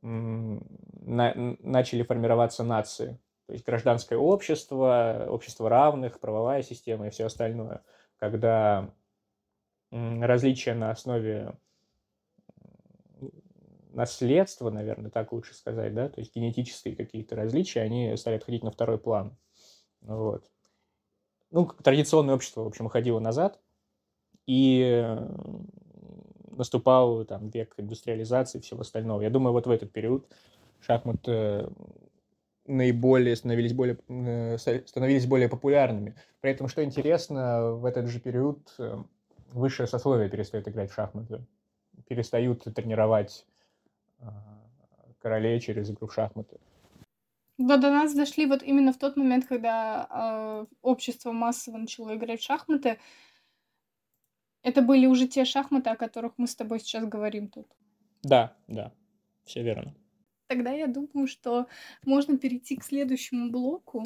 на, 0.00 1.34
начали 1.60 2.02
формироваться 2.02 2.64
нации. 2.64 3.20
То 3.46 3.52
есть 3.52 3.66
гражданское 3.66 4.16
общество, 4.16 5.26
общество 5.28 5.68
равных, 5.68 6.18
правовая 6.18 6.62
система 6.62 7.08
и 7.08 7.10
все 7.10 7.26
остальное. 7.26 7.82
Когда 8.16 8.90
различия 9.90 10.72
на 10.72 10.90
основе 10.90 11.58
наследства, 13.90 14.70
наверное, 14.70 15.10
так 15.10 15.30
лучше 15.32 15.54
сказать, 15.54 15.92
да, 15.94 16.08
то 16.08 16.20
есть 16.20 16.34
генетические 16.34 16.96
какие-то 16.96 17.36
различия, 17.36 17.82
они 17.82 18.16
стали 18.16 18.36
отходить 18.36 18.64
на 18.64 18.70
второй 18.70 18.98
план. 18.98 19.36
Вот 20.00 20.50
ну, 21.56 21.70
традиционное 21.82 22.34
общество, 22.34 22.64
в 22.64 22.66
общем, 22.66 22.84
уходило 22.84 23.18
назад, 23.18 23.58
и 24.46 25.16
наступал 26.50 27.24
там 27.24 27.48
век 27.48 27.72
индустриализации 27.78 28.58
и 28.58 28.60
всего 28.60 28.82
остального. 28.82 29.22
Я 29.22 29.30
думаю, 29.30 29.54
вот 29.54 29.66
в 29.66 29.70
этот 29.70 29.90
период 29.90 30.26
шахматы 30.80 31.68
наиболее 32.66 33.34
становились 33.36 33.72
более, 33.72 33.96
э, 34.08 34.58
становились 34.58 35.26
более 35.26 35.48
популярными. 35.48 36.14
При 36.42 36.50
этом, 36.50 36.68
что 36.68 36.84
интересно, 36.84 37.72
в 37.72 37.86
этот 37.86 38.06
же 38.08 38.20
период 38.20 38.58
э, 38.78 39.02
высшее 39.52 39.86
сословие 39.86 40.28
перестает 40.28 40.68
играть 40.68 40.90
в 40.90 40.94
шахматы, 40.94 41.42
перестают 42.06 42.64
тренировать 42.64 43.46
королей 45.20 45.58
через 45.60 45.90
игру 45.90 46.06
в 46.06 46.14
шахматы. 46.14 46.58
Да, 47.58 47.78
до 47.78 47.90
нас 47.90 48.14
дошли 48.14 48.44
вот 48.46 48.62
именно 48.62 48.92
в 48.92 48.98
тот 48.98 49.16
момент, 49.16 49.46
когда 49.46 50.06
э, 50.10 50.66
общество 50.82 51.32
массово 51.32 51.78
начало 51.78 52.14
играть 52.14 52.40
в 52.40 52.44
шахматы. 52.44 52.98
Это 54.62 54.82
были 54.82 55.06
уже 55.06 55.26
те 55.26 55.44
шахматы, 55.44 55.90
о 55.90 55.96
которых 55.96 56.34
мы 56.36 56.48
с 56.48 56.54
тобой 56.54 56.80
сейчас 56.80 57.06
говорим 57.06 57.48
тут. 57.48 57.66
Да, 58.22 58.56
да, 58.68 58.92
все 59.44 59.62
верно. 59.62 59.94
Тогда 60.48 60.70
я 60.70 60.86
думаю, 60.86 61.26
что 61.26 61.66
можно 62.04 62.36
перейти 62.36 62.76
к 62.76 62.84
следующему 62.84 63.50
блоку. 63.50 64.04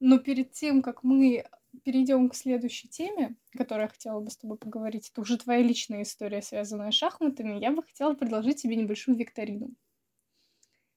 Но 0.00 0.18
перед 0.18 0.52
тем, 0.52 0.82
как 0.82 1.04
мы 1.04 1.44
перейдем 1.82 2.28
к 2.28 2.34
следующей 2.34 2.88
теме, 2.88 3.36
которую 3.56 3.84
я 3.84 3.88
хотела 3.88 4.20
бы 4.20 4.30
с 4.30 4.36
тобой 4.36 4.58
поговорить, 4.58 5.10
это 5.10 5.20
уже 5.20 5.38
твоя 5.38 5.62
личная 5.62 6.02
история, 6.02 6.42
связанная 6.42 6.90
с 6.90 6.94
шахматами, 6.94 7.58
я 7.58 7.70
бы 7.72 7.82
хотела 7.82 8.14
предложить 8.14 8.62
тебе 8.62 8.76
небольшую 8.76 9.16
викторину. 9.16 9.70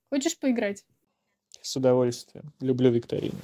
Хочешь 0.09 0.37
поиграть? 0.37 0.85
С 1.61 1.75
удовольствием. 1.75 2.53
Люблю 2.59 2.91
викторины. 2.91 3.39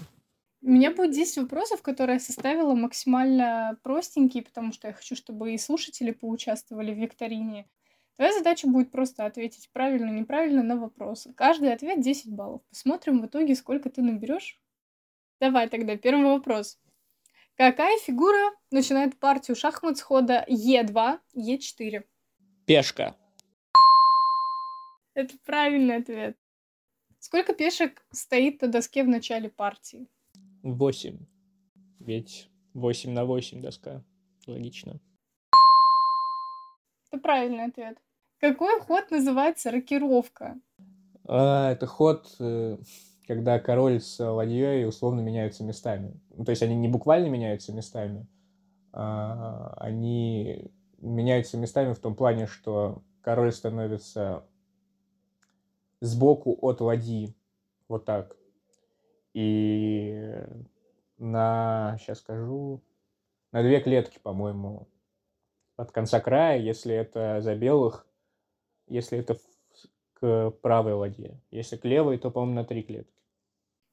У 0.62 0.70
меня 0.70 0.92
будет 0.92 1.12
10 1.12 1.38
вопросов, 1.38 1.82
которые 1.82 2.16
я 2.16 2.20
составила 2.20 2.76
максимально 2.76 3.80
простенькие, 3.82 4.44
потому 4.44 4.74
что 4.74 4.88
я 4.90 4.94
хочу, 4.94 5.16
чтобы 5.16 5.54
и 5.54 5.58
слушатели 5.58 6.12
поучаствовали 6.12 6.94
в 6.94 6.98
викторине. 6.98 7.66
Твоя 8.18 8.34
задача 8.34 8.68
будет 8.68 8.92
просто 8.92 9.26
ответить 9.26 9.70
правильно, 9.72 10.10
неправильно 10.10 10.62
на 10.62 10.76
вопросы. 10.76 11.34
Каждый 11.34 11.72
ответ 11.72 12.02
10 12.02 12.34
баллов. 12.34 12.62
Посмотрим 12.70 13.22
в 13.22 13.28
итоге, 13.28 13.56
сколько 13.56 13.90
ты 13.90 14.02
наберешь. 14.02 14.62
Давай 15.40 15.70
тогда, 15.70 15.96
первый 15.96 16.26
вопрос. 16.26 16.78
Какая 17.60 18.00
фигура 18.00 18.54
начинает 18.72 19.20
партию 19.20 19.54
шахмат 19.54 19.98
с 19.98 20.02
хода 20.02 20.46
Е2, 20.48 21.20
Е4? 21.36 22.06
Пешка. 22.66 23.18
Это 25.14 25.36
правильный 25.46 25.98
ответ. 25.98 26.38
Сколько 27.20 27.54
пешек 27.54 28.02
стоит 28.12 28.62
на 28.62 28.70
доске 28.70 29.04
в 29.04 29.10
начале 29.10 29.50
партии? 29.50 30.08
8. 30.64 31.20
Ведь 32.00 32.50
8 32.76 33.12
на 33.12 33.26
8 33.26 33.62
доска. 33.62 34.06
Логично. 34.48 35.02
Это 37.12 37.22
правильный 37.22 37.66
ответ. 37.66 37.98
Какой 38.40 38.80
ход 38.80 39.12
называется 39.12 39.70
рокировка? 39.70 40.56
А, 41.28 41.74
это 41.74 41.88
ход, 41.88 42.34
э, 42.40 42.78
когда 43.30 43.60
король 43.60 44.02
с 44.02 44.20
ладьей 44.20 44.88
условно 44.88 45.22
меняются 45.22 45.64
местами. 45.64 46.20
Ну, 46.32 46.46
то 46.46 46.50
есть 46.50 46.64
они 46.64 46.76
не 46.76 46.88
буквально 46.88 47.28
меняются 47.28 47.72
местами, 47.72 48.26
а 48.92 49.72
они 49.78 50.72
меняются 50.98 51.56
местами 51.56 51.94
в 51.94 52.00
том 52.00 52.16
плане, 52.16 52.48
что 52.48 53.04
король 53.22 53.52
становится 53.52 54.48
сбоку 56.02 56.58
от 56.60 56.82
ладьи. 56.82 57.36
Вот 57.88 58.06
так. 58.06 58.36
И 59.36 60.44
на, 61.20 61.98
сейчас 62.00 62.22
скажу, 62.22 62.82
на 63.52 63.62
две 63.62 63.80
клетки, 63.80 64.18
по-моему, 64.18 64.88
от 65.76 65.92
конца 65.92 66.20
края, 66.20 66.58
если 66.58 66.96
это 66.96 67.42
за 67.42 67.54
белых, 67.56 68.08
если 68.88 69.20
это 69.20 69.38
к 70.14 70.50
правой 70.64 70.94
ладье. 70.94 71.40
Если 71.52 71.78
к 71.78 71.86
левой, 71.86 72.18
то, 72.18 72.32
по-моему, 72.32 72.56
на 72.56 72.66
три 72.66 72.82
клетки. 72.82 73.19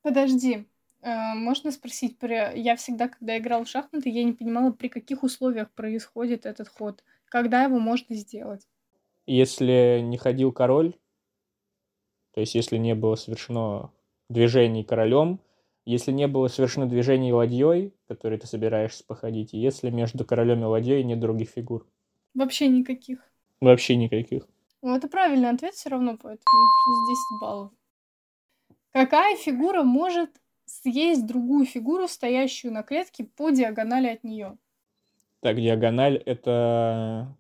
Подожди, 0.07 0.69
э, 1.03 1.35
можно 1.35 1.73
спросить, 1.73 2.17
при... 2.17 2.57
я 2.57 2.77
всегда, 2.77 3.09
когда 3.09 3.37
играл 3.39 3.65
в 3.65 3.69
шахматы, 3.69 4.09
я 4.09 4.23
не 4.23 4.35
понимала, 4.35 4.71
при 4.71 4.87
каких 4.87 5.25
условиях 5.25 5.69
происходит 5.73 6.47
этот 6.47 6.69
ход, 6.69 7.03
когда 7.25 7.65
его 7.65 7.81
можно 7.81 8.15
сделать. 8.15 8.69
Если 9.27 9.99
не 10.05 10.17
ходил 10.17 10.53
король, 10.53 10.95
то 12.35 12.41
есть 12.41 12.55
если 12.55 12.77
не 12.77 12.95
было 12.95 13.17
совершено 13.17 13.91
движений 14.29 14.85
королем, 14.85 15.41
если 15.85 16.13
не 16.13 16.29
было 16.29 16.47
совершено 16.47 16.87
движений 16.87 17.33
ладьей, 17.33 17.93
которые 18.07 18.39
ты 18.39 18.47
собираешься 18.47 19.03
походить, 19.05 19.55
и 19.55 19.59
если 19.59 19.91
между 19.91 20.25
королем 20.25 20.63
и 20.63 20.67
ладьей 20.67 21.03
нет 21.03 21.19
других 21.19 21.49
фигур. 21.49 21.85
Вообще 22.33 22.69
никаких. 22.69 23.19
Вообще 23.61 23.97
никаких. 23.97 24.45
Ну, 24.83 24.95
это 24.95 25.09
правильный 25.09 25.51
ответ 25.51 25.75
все 25.75 25.89
равно, 25.89 26.13
поэтому 26.13 26.39
плюс 26.45 27.09
10 27.09 27.41
баллов. 27.41 27.73
Какая 28.93 29.37
фигура 29.37 29.83
может 29.83 30.31
съесть 30.65 31.27
другую 31.27 31.67
фигуру, 31.67 32.09
стоящую 32.09 32.73
на 32.73 32.83
клетке 32.83 33.25
по 33.25 33.51
диагонали 33.51 34.09
от 34.09 34.25
нее? 34.25 34.57
Так, 35.41 35.57
диагональ 35.57 36.17
это 36.17 37.37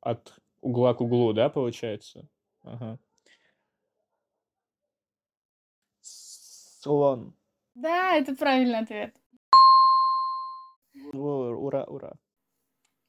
от 0.00 0.38
угла 0.60 0.94
к 0.94 1.00
углу, 1.00 1.32
да, 1.32 1.48
получается? 1.48 2.28
Ага. 2.62 2.98
Слон. 6.00 7.34
Да, 7.74 8.14
это 8.16 8.34
правильный 8.34 8.78
ответ. 8.78 9.14
Ура, 11.12 11.84
ура. 11.84 12.12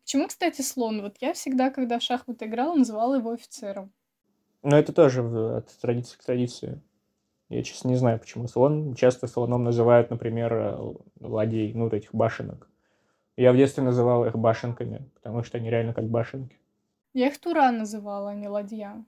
Почему, 0.03 0.27
кстати, 0.27 0.61
слон? 0.61 1.01
Вот 1.01 1.17
я 1.21 1.33
всегда, 1.33 1.69
когда 1.69 1.99
в 1.99 2.03
шахматы 2.03 2.45
играла, 2.45 2.75
называла 2.75 3.15
его 3.15 3.31
офицером. 3.31 3.91
Ну, 4.61 4.75
это 4.75 4.93
тоже 4.93 5.21
от 5.23 5.69
традиции 5.79 6.17
к 6.17 6.23
традиции. 6.23 6.81
Я, 7.49 7.63
честно, 7.63 7.89
не 7.89 7.95
знаю, 7.95 8.19
почему 8.19 8.47
слон. 8.47 8.95
Часто 8.95 9.27
слоном 9.27 9.63
называют, 9.63 10.09
например, 10.09 10.53
э, 10.53 10.93
ладей, 11.19 11.73
ну, 11.73 11.85
вот 11.85 11.93
этих 11.93 12.13
башенок. 12.13 12.69
Я 13.35 13.51
в 13.51 13.57
детстве 13.57 13.83
называл 13.83 14.25
их 14.25 14.35
башенками, 14.35 15.09
потому 15.15 15.43
что 15.43 15.57
они 15.57 15.69
реально 15.69 15.93
как 15.93 16.05
башенки. 16.05 16.57
Я 17.13 17.27
их 17.27 17.37
тура 17.39 17.71
называла, 17.71 18.31
а 18.31 18.35
не 18.35 18.47
ладья. 18.47 19.05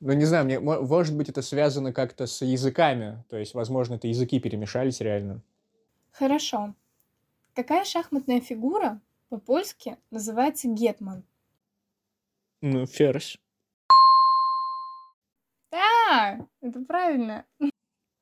Ну, 0.00 0.12
не 0.12 0.24
знаю, 0.24 0.44
мне, 0.44 0.60
может 0.60 1.16
быть, 1.16 1.28
это 1.28 1.42
связано 1.42 1.92
как-то 1.92 2.26
с 2.26 2.42
языками. 2.42 3.24
То 3.28 3.36
есть, 3.38 3.54
возможно, 3.54 3.94
это 3.94 4.08
языки 4.08 4.38
перемешались 4.40 5.00
реально. 5.00 5.42
Хорошо. 6.12 6.74
Какая 7.54 7.84
шахматная 7.84 8.40
фигура 8.40 9.00
по-польски 9.28 9.96
называется 10.10 10.68
гетман? 10.68 11.24
Ну, 12.60 12.86
ферзь. 12.86 13.38
Да, 15.70 16.46
это 16.60 16.80
правильно. 16.84 17.44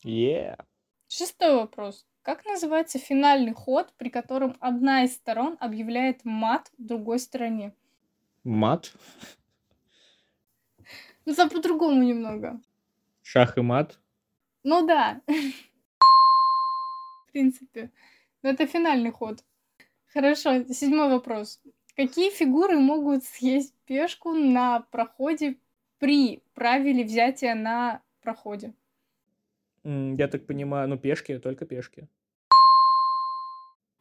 Yeah. 0.05 0.63
Шестой 1.09 1.55
вопрос. 1.55 2.07
Как 2.23 2.45
называется 2.47 2.99
финальный 2.99 3.53
ход, 3.53 3.93
при 3.97 4.09
котором 4.09 4.57
одна 4.61 5.05
из 5.05 5.15
сторон 5.15 5.57
объявляет 5.61 6.25
мат 6.25 6.71
другой 6.79 7.19
стороне? 7.19 7.75
Мат? 8.45 8.93
Ну, 11.27 11.35
там 11.35 11.51
по-другому 11.51 12.03
немного. 12.03 12.61
Шах 13.23 13.59
и 13.59 13.61
мат? 13.61 13.99
Ну 14.63 14.87
да. 14.87 15.21
В 17.27 17.33
принципе. 17.33 17.91
Но 18.43 18.51
это 18.51 18.67
финальный 18.67 19.11
ход. 19.11 19.45
Хорошо, 20.13 20.65
седьмой 20.65 21.11
вопрос. 21.11 21.61
Какие 21.97 22.31
фигуры 22.31 22.79
могут 22.79 23.25
съесть 23.25 23.75
пешку 23.85 24.33
на 24.33 24.81
проходе 24.91 25.57
при 26.05 26.43
правиле 26.53 27.03
взятия 27.03 27.55
на 27.55 28.03
проходе? 28.21 28.75
Я 29.85 30.29
так 30.29 30.47
понимаю, 30.47 30.87
ну 30.87 30.99
пешки, 30.99 31.39
только 31.39 31.65
пешки. 31.65 32.09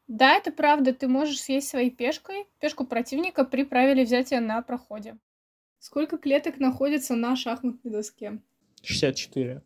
Да, 0.10 0.36
это 0.36 0.52
правда. 0.52 0.94
Ты 0.94 1.08
можешь 1.08 1.42
съесть 1.42 1.70
своей 1.70 1.92
пешкой 1.92 2.46
пешку 2.60 2.86
противника 2.86 3.46
при 3.46 3.63
правиле 3.63 4.04
взятия 4.04 4.42
на 4.42 4.62
проходе. 4.62 5.18
Сколько 5.80 6.18
клеток 6.18 6.60
находится 6.60 7.16
на 7.16 7.38
шахматной 7.38 7.92
доске? 7.92 8.42
64. 8.82 9.62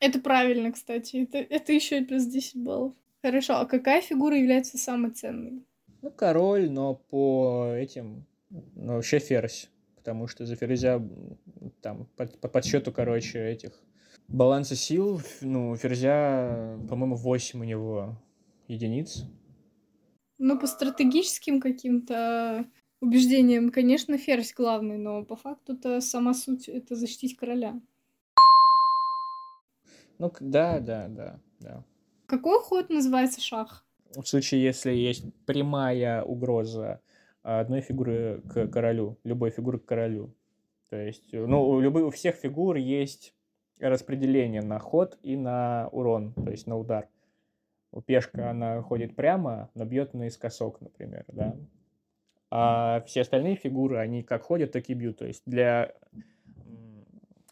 Это 0.00 0.20
правильно, 0.20 0.70
кстати. 0.70 1.22
Это, 1.22 1.38
это 1.38 1.72
еще 1.72 2.02
плюс 2.02 2.26
10 2.26 2.56
баллов. 2.56 2.92
Хорошо, 3.22 3.54
а 3.54 3.64
какая 3.64 4.02
фигура 4.02 4.36
является 4.36 4.76
самой 4.76 5.12
ценной? 5.12 5.64
Ну, 6.02 6.10
король, 6.10 6.70
но 6.70 6.94
по 6.94 7.72
этим... 7.74 8.26
Ну, 8.50 8.96
вообще 8.96 9.18
ферзь. 9.18 9.70
Потому 10.00 10.28
что 10.28 10.46
за 10.46 10.56
ферзя 10.56 11.06
там 11.82 12.06
по, 12.16 12.26
по 12.26 12.48
подсчету, 12.48 12.90
короче, 12.90 13.38
этих 13.38 13.78
баланса 14.28 14.74
сил, 14.74 15.20
ну, 15.42 15.76
ферзя, 15.76 16.78
по-моему, 16.88 17.16
8 17.16 17.60
у 17.60 17.64
него 17.64 18.18
единиц. 18.66 19.24
Ну, 20.38 20.58
по 20.58 20.66
стратегическим 20.66 21.60
каким-то 21.60 22.64
убеждениям, 23.02 23.70
конечно, 23.70 24.16
ферзь 24.16 24.54
главный, 24.54 24.96
но 24.96 25.22
по 25.22 25.36
факту-то 25.36 26.00
сама 26.00 26.32
суть— 26.32 26.66
это 26.68 26.96
защитить 26.96 27.36
короля. 27.36 27.78
Ну, 30.18 30.32
да, 30.40 30.80
да, 30.80 31.08
да, 31.08 31.40
да. 31.60 31.84
Какой 32.26 32.58
ход 32.60 32.88
называется 32.88 33.42
шах? 33.42 33.84
в 34.16 34.24
случае, 34.24 34.62
если 34.62 34.92
есть 34.92 35.24
прямая 35.46 36.22
угроза 36.22 37.00
одной 37.42 37.80
фигуры 37.80 38.42
к 38.48 38.68
королю, 38.68 39.18
любой 39.24 39.50
фигуры 39.50 39.78
к 39.78 39.84
королю. 39.84 40.34
То 40.88 40.96
есть, 40.96 41.32
ну, 41.32 41.68
у, 41.68 41.80
любых, 41.80 42.06
у 42.06 42.10
всех 42.10 42.34
фигур 42.34 42.76
есть 42.76 43.34
распределение 43.78 44.62
на 44.62 44.78
ход 44.78 45.18
и 45.22 45.36
на 45.36 45.88
урон, 45.92 46.34
то 46.34 46.50
есть 46.50 46.66
на 46.66 46.76
удар. 46.76 47.08
У 47.92 48.00
пешка 48.02 48.50
она 48.50 48.82
ходит 48.82 49.16
прямо, 49.16 49.70
но 49.74 49.84
бьет 49.84 50.14
наискосок, 50.14 50.80
например, 50.80 51.24
да. 51.28 51.56
А 52.50 53.02
все 53.06 53.20
остальные 53.20 53.56
фигуры, 53.56 53.98
они 53.98 54.22
как 54.22 54.42
ходят, 54.42 54.72
так 54.72 54.88
и 54.88 54.94
бьют. 54.94 55.18
То 55.18 55.26
есть 55.26 55.42
для 55.46 55.94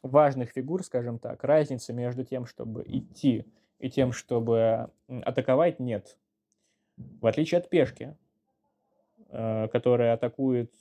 важных 0.03 0.51
фигур, 0.51 0.83
скажем 0.85 1.18
так, 1.18 1.44
разницы 1.44 1.92
между 1.92 2.24
тем, 2.24 2.46
чтобы 2.46 2.85
идти 2.87 3.44
и 3.79 3.90
тем, 3.90 4.12
чтобы 4.12 4.90
атаковать, 5.09 5.79
нет. 5.79 6.18
В 6.96 7.27
отличие 7.27 7.59
от 7.59 7.70
пешки, 7.70 8.05
э, 8.05 8.28
которая 9.31 10.14
атакует 10.14 10.73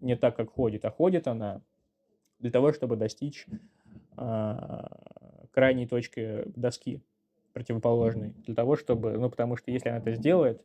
не 0.00 0.16
так, 0.16 0.36
как 0.36 0.50
ходит, 0.50 0.84
а 0.84 0.90
ходит 0.90 1.26
она 1.26 1.62
для 2.38 2.50
того, 2.50 2.72
чтобы 2.72 2.96
достичь 2.96 3.46
а, 4.16 4.88
крайней 5.52 5.86
точки 5.86 6.44
доски 6.54 7.02
противоположной. 7.52 8.34
Для 8.44 8.54
того, 8.54 8.76
чтобы... 8.76 9.12
Ну, 9.12 9.30
потому 9.30 9.56
что 9.56 9.70
если 9.70 9.88
она 9.88 9.98
это 9.98 10.12
сделает, 10.12 10.62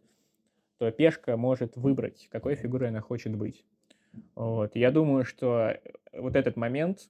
то 0.77 0.91
пешка 0.91 1.37
может 1.37 1.77
выбрать, 1.77 2.27
какой 2.31 2.55
фигурой 2.55 2.89
она 2.89 3.01
хочет 3.01 3.35
быть. 3.35 3.65
Вот. 4.35 4.75
Я 4.75 4.91
думаю, 4.91 5.23
что 5.25 5.77
вот 6.13 6.35
этот 6.35 6.57
момент 6.57 7.09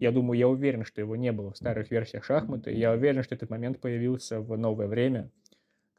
я 0.00 0.12
думаю, 0.12 0.38
я 0.38 0.48
уверен, 0.48 0.84
что 0.84 1.02
его 1.02 1.14
не 1.14 1.30
было 1.30 1.52
в 1.52 1.58
старых 1.58 1.90
версиях 1.90 2.24
шахматы. 2.24 2.72
Я 2.72 2.92
уверен, 2.92 3.22
что 3.22 3.34
этот 3.34 3.50
момент 3.50 3.80
появился 3.80 4.40
в 4.40 4.56
новое 4.56 4.86
время, 4.86 5.30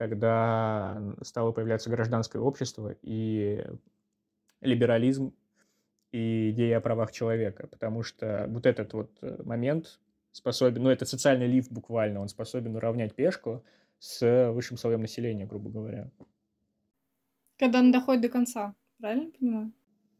когда 0.01 0.99
стало 1.21 1.51
появляться 1.51 1.91
гражданское 1.91 2.39
общество 2.39 2.95
и 3.03 3.63
либерализм 4.59 5.31
и 6.11 6.49
идея 6.49 6.79
о 6.79 6.81
правах 6.81 7.11
человека, 7.11 7.67
потому 7.67 8.01
что 8.01 8.47
вот 8.49 8.65
этот 8.65 8.93
вот 8.93 9.11
э, 9.21 9.43
момент 9.43 9.99
способен, 10.31 10.81
ну, 10.81 10.89
это 10.89 11.05
социальный 11.05 11.45
лифт 11.45 11.71
буквально, 11.71 12.19
он 12.19 12.29
способен 12.29 12.75
уравнять 12.75 13.13
пешку 13.13 13.63
с 13.99 14.49
высшим 14.51 14.77
слоем 14.77 15.01
населения, 15.01 15.45
грубо 15.45 15.69
говоря. 15.69 16.09
Когда 17.59 17.77
он 17.77 17.91
доходит 17.91 18.23
до 18.23 18.29
конца, 18.29 18.73
правильно 18.97 19.29
понимаю? 19.29 19.71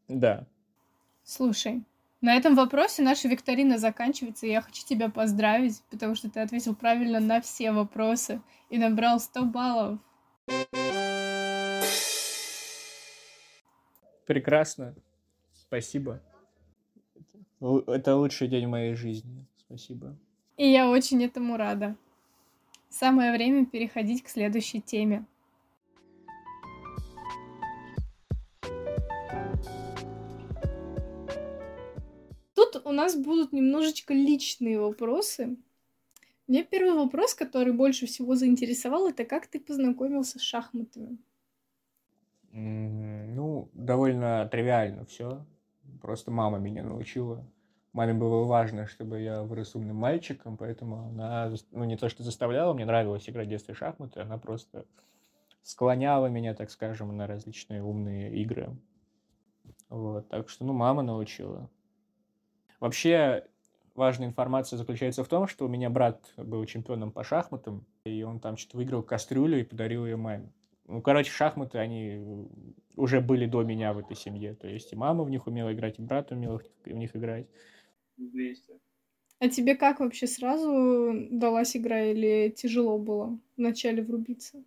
Да. 0.06 0.46
Слушай, 1.24 1.82
на 2.22 2.36
этом 2.36 2.54
вопросе 2.54 3.02
наша 3.02 3.28
викторина 3.28 3.78
заканчивается, 3.78 4.46
и 4.46 4.50
я 4.50 4.62
хочу 4.62 4.86
тебя 4.86 5.10
поздравить, 5.10 5.82
потому 5.90 6.14
что 6.14 6.30
ты 6.30 6.40
ответил 6.40 6.74
правильно 6.74 7.18
на 7.18 7.40
все 7.40 7.72
вопросы 7.72 8.40
и 8.70 8.78
набрал 8.78 9.18
100 9.18 9.44
баллов. 9.46 9.98
Прекрасно. 14.24 14.94
Спасибо. 15.52 16.22
Это 17.60 18.16
лучший 18.16 18.46
день 18.48 18.66
в 18.66 18.70
моей 18.70 18.94
жизни. 18.94 19.44
Спасибо. 19.56 20.16
И 20.56 20.70
я 20.70 20.88
очень 20.88 21.24
этому 21.24 21.56
рада. 21.56 21.96
Самое 22.88 23.32
время 23.32 23.66
переходить 23.66 24.22
к 24.22 24.28
следующей 24.28 24.80
теме. 24.80 25.24
Тут 32.72 32.86
у 32.86 32.92
нас 32.92 33.16
будут 33.16 33.52
немножечко 33.52 34.14
личные 34.14 34.80
вопросы. 34.80 35.56
Мне 36.46 36.64
первый 36.64 36.94
вопрос, 36.94 37.34
который 37.34 37.72
больше 37.72 38.06
всего 38.06 38.34
заинтересовал, 38.34 39.08
это 39.08 39.24
как 39.24 39.46
ты 39.46 39.60
познакомился 39.60 40.38
с 40.38 40.42
шахматами? 40.42 41.18
Ну, 42.50 43.68
довольно 43.72 44.48
тривиально 44.50 45.04
все. 45.04 45.44
Просто 46.00 46.30
мама 46.30 46.58
меня 46.58 46.82
научила. 46.82 47.46
Маме 47.92 48.14
было 48.14 48.44
важно, 48.44 48.86
чтобы 48.86 49.20
я 49.20 49.42
вырос 49.42 49.74
умным 49.74 49.96
мальчиком, 49.96 50.56
поэтому 50.56 51.08
она, 51.08 51.52
ну, 51.72 51.84
не 51.84 51.98
то 51.98 52.08
что 52.08 52.22
заставляла, 52.22 52.72
мне 52.72 52.86
нравилось 52.86 53.28
играть 53.28 53.48
в 53.48 53.50
детстве 53.50 53.74
в 53.74 53.78
шахматы, 53.78 54.20
она 54.20 54.38
просто 54.38 54.86
склоняла 55.62 56.26
меня, 56.26 56.54
так 56.54 56.70
скажем, 56.70 57.14
на 57.14 57.26
различные 57.26 57.82
умные 57.82 58.34
игры. 58.40 58.74
Вот, 59.90 60.28
так 60.30 60.48
что, 60.48 60.64
ну, 60.64 60.72
мама 60.72 61.02
научила. 61.02 61.68
Вообще, 62.82 63.46
важная 63.94 64.26
информация 64.26 64.76
заключается 64.76 65.22
в 65.22 65.28
том, 65.28 65.46
что 65.46 65.66
у 65.66 65.68
меня 65.68 65.88
брат 65.88 66.32
был 66.36 66.64
чемпионом 66.64 67.12
по 67.12 67.22
шахматам, 67.22 67.86
и 68.04 68.24
он 68.24 68.40
там 68.40 68.56
что-то 68.56 68.76
выиграл 68.78 69.04
кастрюлю 69.04 69.60
и 69.60 69.62
подарил 69.62 70.04
ее 70.04 70.16
маме. 70.16 70.52
Ну, 70.88 71.00
короче, 71.00 71.30
шахматы, 71.30 71.78
они 71.78 72.48
уже 72.96 73.20
были 73.20 73.46
до 73.46 73.62
меня 73.62 73.92
в 73.92 73.98
этой 73.98 74.16
семье. 74.16 74.56
То 74.56 74.66
есть 74.66 74.92
и 74.92 74.96
мама 74.96 75.22
в 75.22 75.30
них 75.30 75.46
умела 75.46 75.72
играть, 75.72 76.00
и 76.00 76.02
брат 76.02 76.32
умел 76.32 76.60
в 76.84 76.88
них 76.88 77.14
играть. 77.14 77.46
200. 78.16 78.80
А 79.38 79.48
тебе 79.48 79.76
как 79.76 80.00
вообще 80.00 80.26
сразу 80.26 81.12
далась 81.30 81.76
игра 81.76 82.02
или 82.02 82.50
тяжело 82.50 82.98
было 82.98 83.38
вначале 83.56 84.02
врубиться? 84.02 84.64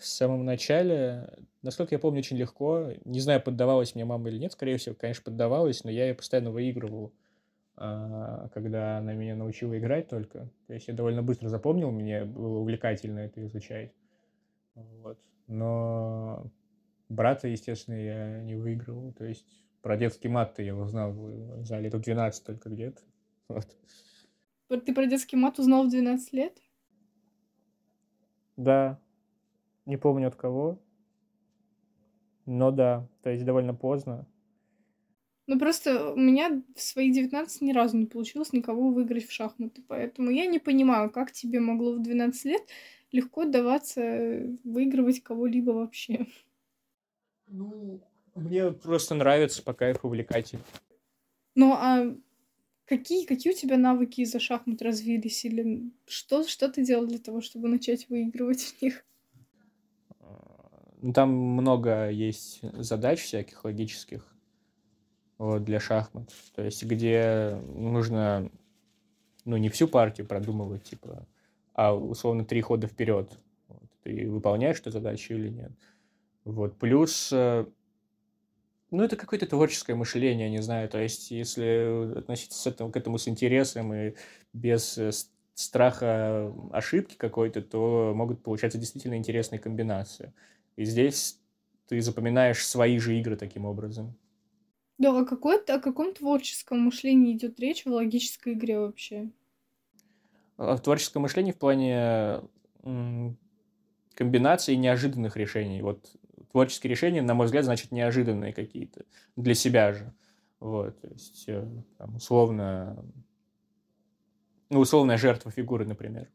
В 0.00 0.06
самом 0.06 0.46
начале, 0.46 1.28
насколько 1.60 1.94
я 1.94 1.98
помню, 1.98 2.20
очень 2.20 2.38
легко. 2.38 2.92
Не 3.04 3.20
знаю, 3.20 3.42
поддавалась 3.42 3.94
мне 3.94 4.06
мама 4.06 4.30
или 4.30 4.38
нет. 4.38 4.52
Скорее 4.52 4.78
всего, 4.78 4.94
конечно, 4.94 5.24
поддавалась, 5.24 5.84
но 5.84 5.90
я 5.90 6.06
ее 6.08 6.14
постоянно 6.14 6.50
выигрывал, 6.50 7.12
а, 7.76 8.48
когда 8.54 8.96
она 8.96 9.12
меня 9.12 9.36
научила 9.36 9.78
играть 9.78 10.08
только. 10.08 10.50
То 10.68 10.72
есть 10.72 10.88
я 10.88 10.94
довольно 10.94 11.22
быстро 11.22 11.50
запомнил, 11.50 11.90
мне 11.90 12.24
было 12.24 12.60
увлекательно 12.60 13.18
это 13.18 13.44
изучать. 13.44 13.92
Вот. 14.74 15.18
Но 15.48 16.50
брата, 17.10 17.48
естественно, 17.48 17.96
я 17.96 18.40
не 18.40 18.54
выигрывал. 18.54 19.12
То 19.12 19.26
есть 19.26 19.44
про 19.82 19.98
детский 19.98 20.28
мат 20.28 20.58
я 20.60 20.74
узнал 20.74 21.14
за 21.62 21.78
лет 21.78 22.00
12 22.00 22.44
только 22.44 22.70
где-то. 22.70 23.02
Вот. 24.68 24.84
Ты 24.84 24.94
про 24.94 25.04
детский 25.06 25.36
мат 25.36 25.58
узнал 25.58 25.84
в 25.84 25.90
12 25.90 26.32
лет? 26.32 26.56
Да, 28.56 29.00
не 29.90 29.98
помню 29.98 30.28
от 30.28 30.36
кого. 30.36 30.78
Но 32.46 32.70
да, 32.70 33.06
то 33.22 33.30
есть 33.30 33.44
довольно 33.44 33.74
поздно. 33.74 34.26
Ну 35.46 35.58
просто 35.58 36.12
у 36.12 36.16
меня 36.16 36.62
в 36.76 36.80
свои 36.80 37.12
19 37.12 37.60
ни 37.60 37.72
разу 37.72 37.96
не 37.96 38.06
получилось 38.06 38.52
никого 38.52 38.90
выиграть 38.90 39.26
в 39.26 39.32
шахматы, 39.32 39.82
поэтому 39.86 40.30
я 40.30 40.46
не 40.46 40.60
понимаю, 40.60 41.10
как 41.10 41.32
тебе 41.32 41.60
могло 41.60 41.94
в 41.94 42.02
12 42.02 42.44
лет 42.44 42.62
легко 43.10 43.44
даваться 43.44 44.56
выигрывать 44.62 45.22
кого-либо 45.22 45.72
вообще. 45.72 46.26
Ну, 47.48 48.00
мне 48.36 48.70
просто 48.70 49.16
нравится, 49.16 49.62
пока 49.62 49.90
их 49.90 50.04
увлекательно. 50.04 50.62
Ну, 51.56 51.72
а 51.72 52.16
какие, 52.84 53.26
какие 53.26 53.52
у 53.52 53.56
тебя 53.56 53.76
навыки 53.76 54.24
за 54.24 54.38
шахмат 54.38 54.82
развились? 54.82 55.44
Или 55.44 55.90
что, 56.06 56.46
что 56.46 56.68
ты 56.68 56.84
делал 56.84 57.06
для 57.06 57.18
того, 57.18 57.40
чтобы 57.40 57.68
начать 57.68 58.08
выигрывать 58.08 58.62
в 58.62 58.82
них? 58.82 59.04
Ну, 61.02 61.12
там 61.12 61.30
много 61.30 62.10
есть 62.10 62.60
задач 62.74 63.20
всяких 63.22 63.64
логических 63.64 64.26
вот, 65.38 65.64
для 65.64 65.80
шахмат. 65.80 66.30
То 66.54 66.62
есть, 66.62 66.84
где 66.84 67.58
нужно, 67.74 68.50
ну, 69.46 69.56
не 69.56 69.70
всю 69.70 69.88
партию 69.88 70.26
продумывать, 70.26 70.84
типа, 70.84 71.26
а 71.72 71.94
условно 71.94 72.44
три 72.44 72.60
хода 72.60 72.86
вперед. 72.86 73.32
Вот. 73.68 73.82
Ты 74.02 74.28
выполняешь 74.28 74.80
эту 74.80 74.90
задачу 74.90 75.32
или 75.32 75.48
нет. 75.48 75.72
Вот. 76.44 76.76
Плюс, 76.78 77.30
э, 77.32 77.64
ну, 78.90 79.02
это 79.02 79.16
какое-то 79.16 79.46
творческое 79.46 79.94
мышление, 79.94 80.50
не 80.50 80.60
знаю. 80.60 80.90
То 80.90 80.98
есть, 80.98 81.30
если 81.30 82.18
относиться 82.18 82.58
с 82.58 82.66
этому, 82.66 82.92
к 82.92 82.96
этому 82.98 83.16
с 83.16 83.26
интересом 83.26 83.94
и 83.94 84.14
без 84.52 84.98
э, 84.98 85.10
страха 85.54 86.52
ошибки 86.72 87.14
какой-то, 87.16 87.62
то 87.62 88.12
могут 88.14 88.42
получаться 88.42 88.78
действительно 88.78 89.14
интересные 89.14 89.58
комбинации. 89.58 90.34
И 90.80 90.84
здесь 90.86 91.38
ты 91.88 92.00
запоминаешь 92.00 92.66
свои 92.66 92.98
же 92.98 93.18
игры 93.18 93.36
таким 93.36 93.66
образом. 93.66 94.16
Да, 94.96 95.10
а 95.14 95.26
какой 95.26 95.62
о 95.62 95.78
каком 95.78 96.14
творческом 96.14 96.80
мышлении 96.80 97.36
идет 97.36 97.60
речь 97.60 97.84
в 97.84 97.90
логической 97.90 98.54
игре 98.54 98.80
вообще? 98.80 99.28
А 100.56 100.76
в 100.76 100.80
творческом 100.80 101.20
мышлении 101.20 101.52
в 101.52 101.58
плане 101.58 102.40
комбинаций 104.14 104.74
неожиданных 104.76 105.36
решений. 105.36 105.82
Вот 105.82 106.16
творческие 106.50 106.92
решения, 106.92 107.20
на 107.20 107.34
мой 107.34 107.44
взгляд, 107.44 107.66
значит 107.66 107.92
неожиданные 107.92 108.54
какие-то 108.54 109.04
для 109.36 109.52
себя 109.52 109.92
же. 109.92 110.14
Вот, 110.60 110.98
то 110.98 111.08
есть, 111.08 111.44
э, 111.46 111.62
там, 111.98 112.16
условно, 112.16 113.04
ну, 114.70 114.80
условная 114.80 115.18
жертва 115.18 115.50
фигуры, 115.50 115.84
например. 115.84 116.30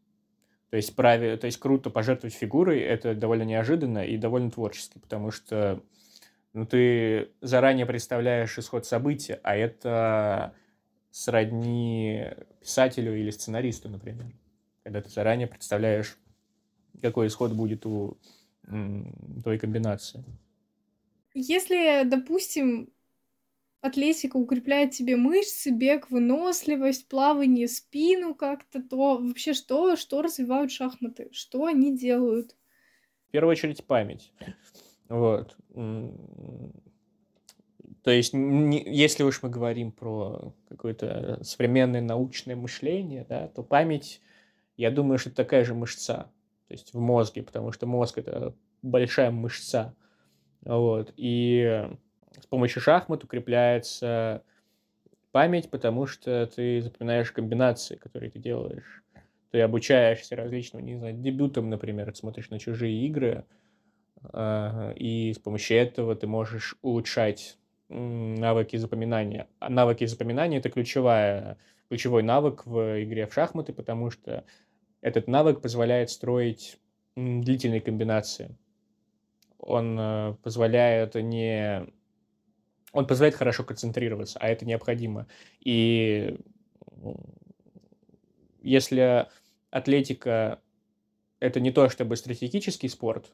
То 0.75 0.77
есть, 0.77 0.93
праве, 0.93 1.37
то 1.37 1.45
есть 1.45 1.57
круто 1.57 1.89
пожертвовать 1.89 2.35
фигурой, 2.35 2.81
это 2.81 3.15
довольно 3.15 3.43
неожиданно 3.43 3.99
и 4.05 4.17
довольно 4.17 4.51
творчески, 4.51 4.99
потому 4.99 5.31
что 5.31 5.81
ну, 6.51 6.65
ты 6.65 7.31
заранее 7.39 7.85
представляешь 7.85 8.57
исход 8.57 8.85
события, 8.85 9.39
а 9.41 9.55
это 9.55 10.53
сродни 11.11 12.25
писателю 12.59 13.17
или 13.17 13.29
сценаристу, 13.29 13.87
например. 13.87 14.33
Когда 14.83 15.01
ты 15.01 15.09
заранее 15.09 15.47
представляешь, 15.47 16.17
какой 17.01 17.27
исход 17.27 17.53
будет 17.53 17.85
у 17.85 18.17
той 19.45 19.57
комбинации. 19.57 20.25
Если, 21.33 22.03
допустим, 22.03 22.89
атлетика 23.85 24.37
укрепляет 24.37 24.91
тебе 24.91 25.15
мышцы, 25.15 25.69
бег, 25.71 26.09
выносливость, 26.09 27.07
плавание, 27.07 27.67
спину 27.67 28.33
как-то, 28.33 28.81
то 28.81 29.17
вообще 29.17 29.53
что, 29.53 29.95
что 29.95 30.21
развивают 30.21 30.71
шахматы? 30.71 31.29
Что 31.31 31.65
они 31.65 31.95
делают? 31.95 32.55
В 33.27 33.31
первую 33.31 33.51
очередь 33.51 33.83
память. 33.85 34.31
Вот. 35.09 35.55
То 38.03 38.11
есть, 38.11 38.33
не, 38.33 38.83
если 38.83 39.23
уж 39.23 39.41
мы 39.41 39.49
говорим 39.49 39.91
про 39.91 40.53
какое-то 40.69 41.39
современное 41.43 42.01
научное 42.01 42.55
мышление, 42.55 43.25
да, 43.27 43.47
то 43.47 43.63
память, 43.63 44.21
я 44.77 44.91
думаю, 44.91 45.17
что 45.17 45.29
это 45.29 45.37
такая 45.37 45.63
же 45.65 45.73
мышца, 45.73 46.31
то 46.67 46.73
есть 46.73 46.93
в 46.93 46.99
мозге, 46.99 47.43
потому 47.43 47.71
что 47.71 47.87
мозг 47.87 48.17
это 48.17 48.55
большая 48.81 49.31
мышца. 49.31 49.95
Вот. 50.61 51.13
И 51.17 51.89
с 52.41 52.45
помощью 52.45 52.81
шахмат 52.81 53.23
укрепляется 53.23 54.43
память, 55.31 55.69
потому 55.69 56.05
что 56.07 56.47
ты 56.47 56.81
запоминаешь 56.81 57.31
комбинации, 57.31 57.95
которые 57.95 58.31
ты 58.31 58.39
делаешь. 58.39 59.03
Ты 59.51 59.61
обучаешься 59.61 60.35
различным, 60.35 60.85
не 60.85 60.97
знаю, 60.97 61.13
дебютам, 61.13 61.69
например, 61.69 62.13
смотришь 62.15 62.49
на 62.49 62.59
чужие 62.59 63.05
игры, 63.05 63.45
а, 64.33 64.91
и 64.95 65.33
с 65.33 65.39
помощью 65.39 65.77
этого 65.77 66.15
ты 66.15 66.27
можешь 66.27 66.77
улучшать 66.81 67.57
навыки 67.89 68.77
запоминания. 68.77 69.47
А 69.59 69.69
навыки 69.69 70.05
запоминания– 70.05 70.57
это 70.59 70.69
ключевая, 70.69 71.57
ключевой 71.89 72.23
навык 72.23 72.65
в 72.65 73.03
игре 73.03 73.27
в 73.27 73.33
шахматы, 73.33 73.73
потому 73.73 74.09
что 74.09 74.43
этот 75.01 75.27
навык 75.27 75.61
позволяет 75.61 76.09
строить 76.09 76.79
длительные 77.15 77.81
комбинации. 77.81 78.57
Он 79.59 79.97
э, 79.99 80.35
позволяет 80.43 81.15
не... 81.15 81.87
Он 82.95 83.05
позволяет 83.05 83.35
хорошо 83.35 83.63
концентрироваться, 83.63 84.39
а 84.39 84.47
это 84.47 84.65
необходимо. 84.65 85.27
И 85.59 86.37
если 88.61 89.27
атлетика– 89.69 90.59
это 91.39 91.59
не 91.59 91.71
то 91.71 91.89
чтобы 91.89 92.15
стратегический 92.15 92.87
спорт, 92.87 93.31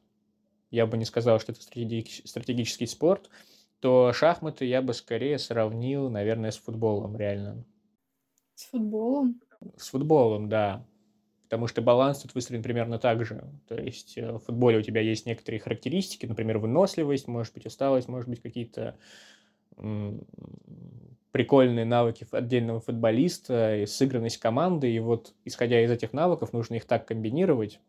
я 0.71 0.85
бы 0.85 0.97
не 0.97 1.05
сказал, 1.05 1.39
что 1.39 1.53
это 1.53 1.61
стратегический 1.61 2.87
спорт– 2.87 3.29
то 3.81 4.13
шахматы 4.13 4.65
я 4.65 4.81
бы 4.81 4.93
скорее 4.93 5.39
сравнил, 5.39 6.09
наверное, 6.09 6.51
с 6.51 6.57
футболом, 6.57 7.17
реально. 7.17 7.65
С 8.53 8.65
футболом? 8.65 9.41
С 9.75 9.89
футболом, 9.89 10.49
да. 10.49 10.85
Потому 11.45 11.67
что 11.67 11.81
баланс 11.81 12.19
тут 12.19 12.35
выстроен 12.35 12.61
примерно 12.61 12.99
так 12.99 13.25
же. 13.25 13.43
То 13.67 13.75
есть 13.75 14.17
э, 14.17 14.33
в 14.33 14.39
футболе 14.39 14.77
у 14.77 14.83
тебя 14.83 15.01
есть 15.01 15.25
некоторые 15.25 15.59
характеристики, 15.59 16.27
например, 16.27 16.59
выносливость, 16.59 17.27
может 17.27 17.53
быть, 17.55 17.65
усталость, 17.65 18.07
может 18.07 18.29
быть, 18.29 18.41
какие-то 18.41 18.97
прикольные 21.31 21.85
навыки 21.85 22.27
отдельного 22.31 22.79
футболиста, 22.81 23.77
и 23.77 23.85
сыгранность 23.85 24.37
команды, 24.37 24.91
и 24.91 24.99
вот, 24.99 25.33
исходя 25.45 25.81
из 25.81 25.91
этих 25.91 26.13
навыков, 26.13 26.53
нужно 26.53 26.75
их 26.75 26.85
так 26.85 27.07
комбинировать, 27.07 27.79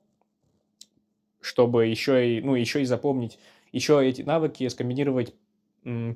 чтобы 1.40 1.86
еще 1.86 2.36
и, 2.36 2.40
ну, 2.40 2.54
еще 2.54 2.82
и 2.82 2.84
запомнить, 2.84 3.38
еще 3.72 4.06
эти 4.06 4.22
навыки 4.22 4.68
скомбинировать 4.68 5.34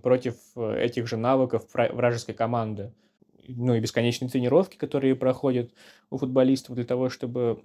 против 0.02 0.36
э, 0.54 0.84
этих 0.84 1.08
же 1.08 1.16
навыков 1.16 1.66
вражеской 1.72 2.34
команды. 2.34 2.92
Ну 3.48 3.74
и 3.74 3.80
бесконечные 3.80 4.28
тренировки, 4.28 4.76
которые 4.76 5.16
проходят 5.16 5.72
у 6.10 6.18
футболистов 6.18 6.76
для 6.76 6.84
того, 6.84 7.08
чтобы 7.08 7.62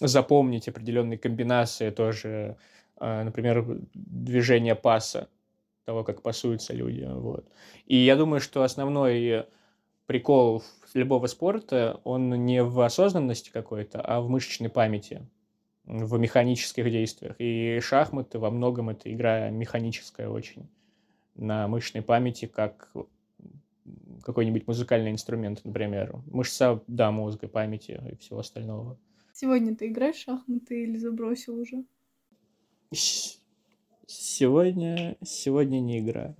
запомнить 0.00 0.68
определенные 0.68 1.18
комбинации 1.18 1.90
тоже, 1.90 2.56
а, 2.96 3.24
например, 3.24 3.64
движение 3.94 4.74
паса, 4.74 5.28
того, 5.88 6.04
как 6.04 6.20
пасуются 6.20 6.74
люди. 6.74 7.08
Вот. 7.10 7.48
И 7.86 7.96
я 7.96 8.14
думаю, 8.14 8.40
что 8.40 8.62
основной 8.62 9.46
прикол 10.04 10.62
любого 10.92 11.28
спорта, 11.28 11.98
он 12.04 12.28
не 12.44 12.62
в 12.62 12.78
осознанности 12.80 13.48
какой-то, 13.50 14.02
а 14.02 14.20
в 14.20 14.28
мышечной 14.28 14.68
памяти 14.68 15.26
в 15.84 16.18
механических 16.18 16.90
действиях. 16.90 17.36
И 17.38 17.80
шахматы 17.80 18.38
во 18.38 18.50
многом 18.50 18.90
это 18.90 19.10
игра 19.10 19.48
механическая 19.48 20.28
очень, 20.28 20.68
на 21.36 21.66
мышечной 21.68 22.02
памяти, 22.02 22.44
как 22.44 22.92
какой-нибудь 24.22 24.66
музыкальный 24.66 25.10
инструмент, 25.10 25.64
например. 25.64 26.16
Мышца, 26.26 26.82
да, 26.86 27.10
мозга, 27.10 27.48
памяти 27.48 27.98
и 28.12 28.16
всего 28.16 28.40
остального. 28.40 28.98
Сегодня 29.32 29.74
ты 29.74 29.88
играешь 29.88 30.16
в 30.16 30.20
шахматы 30.24 30.82
или 30.82 30.98
забросил 30.98 31.58
уже? 31.58 31.82
Сегодня, 34.10 35.18
сегодня 35.22 35.80
не 35.80 35.98
играю. 35.98 36.34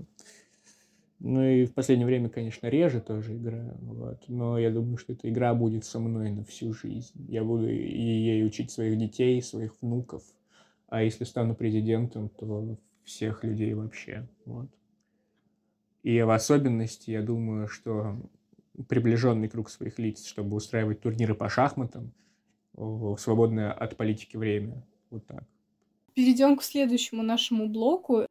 Ну 1.18 1.42
и 1.42 1.66
в 1.66 1.74
последнее 1.74 2.06
время, 2.06 2.30
конечно, 2.30 2.66
реже 2.66 3.02
тоже 3.02 3.36
играю, 3.36 3.76
вот. 3.82 4.26
но 4.26 4.58
я 4.58 4.70
думаю, 4.70 4.96
что 4.96 5.12
эта 5.12 5.28
игра 5.28 5.52
будет 5.52 5.84
со 5.84 5.98
мной 5.98 6.30
на 6.30 6.44
всю 6.44 6.72
жизнь. 6.72 7.26
Я 7.28 7.44
буду 7.44 7.68
ей 7.68 8.46
учить 8.46 8.70
своих 8.70 8.96
детей, 8.96 9.42
своих 9.42 9.74
внуков, 9.82 10.22
а 10.88 11.02
если 11.02 11.24
стану 11.24 11.54
президентом, 11.54 12.30
то 12.30 12.78
всех 13.04 13.44
людей 13.44 13.74
вообще, 13.74 14.26
вот. 14.46 14.70
И 16.02 16.22
в 16.22 16.30
особенности, 16.30 17.10
я 17.10 17.20
думаю, 17.20 17.68
что 17.68 18.16
приближенный 18.88 19.48
круг 19.48 19.68
своих 19.68 19.98
лиц, 19.98 20.24
чтобы 20.24 20.56
устраивать 20.56 21.02
турниры 21.02 21.34
по 21.34 21.50
шахматам 21.50 22.12
в 22.72 23.18
свободное 23.18 23.72
от 23.72 23.96
политики 23.98 24.38
время. 24.38 24.86
Вот 25.10 25.26
так. 25.26 25.44
Перейдем 26.18 26.56
к 26.56 26.64
следующему 26.64 27.22
нашему 27.22 27.68
блоку. 27.68 28.26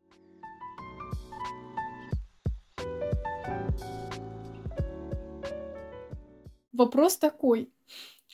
Вопрос 6.74 7.16
такой. 7.16 7.70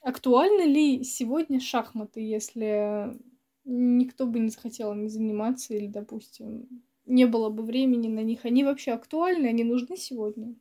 Актуальны 0.01 0.63
ли 0.63 1.03
сегодня 1.03 1.59
шахматы, 1.59 2.19
если 2.21 3.15
никто 3.63 4.25
бы 4.25 4.39
не 4.39 4.49
захотел 4.49 4.91
ими 4.93 5.05
заниматься 5.05 5.75
или, 5.75 5.85
допустим, 5.85 6.67
не 7.05 7.25
было 7.27 7.51
бы 7.51 7.61
времени 7.61 8.07
на 8.07 8.23
них? 8.23 8.45
Они 8.45 8.63
вообще 8.63 8.93
актуальны? 8.93 9.45
Они 9.45 9.63
нужны 9.63 9.97
сегодня? 9.97 10.55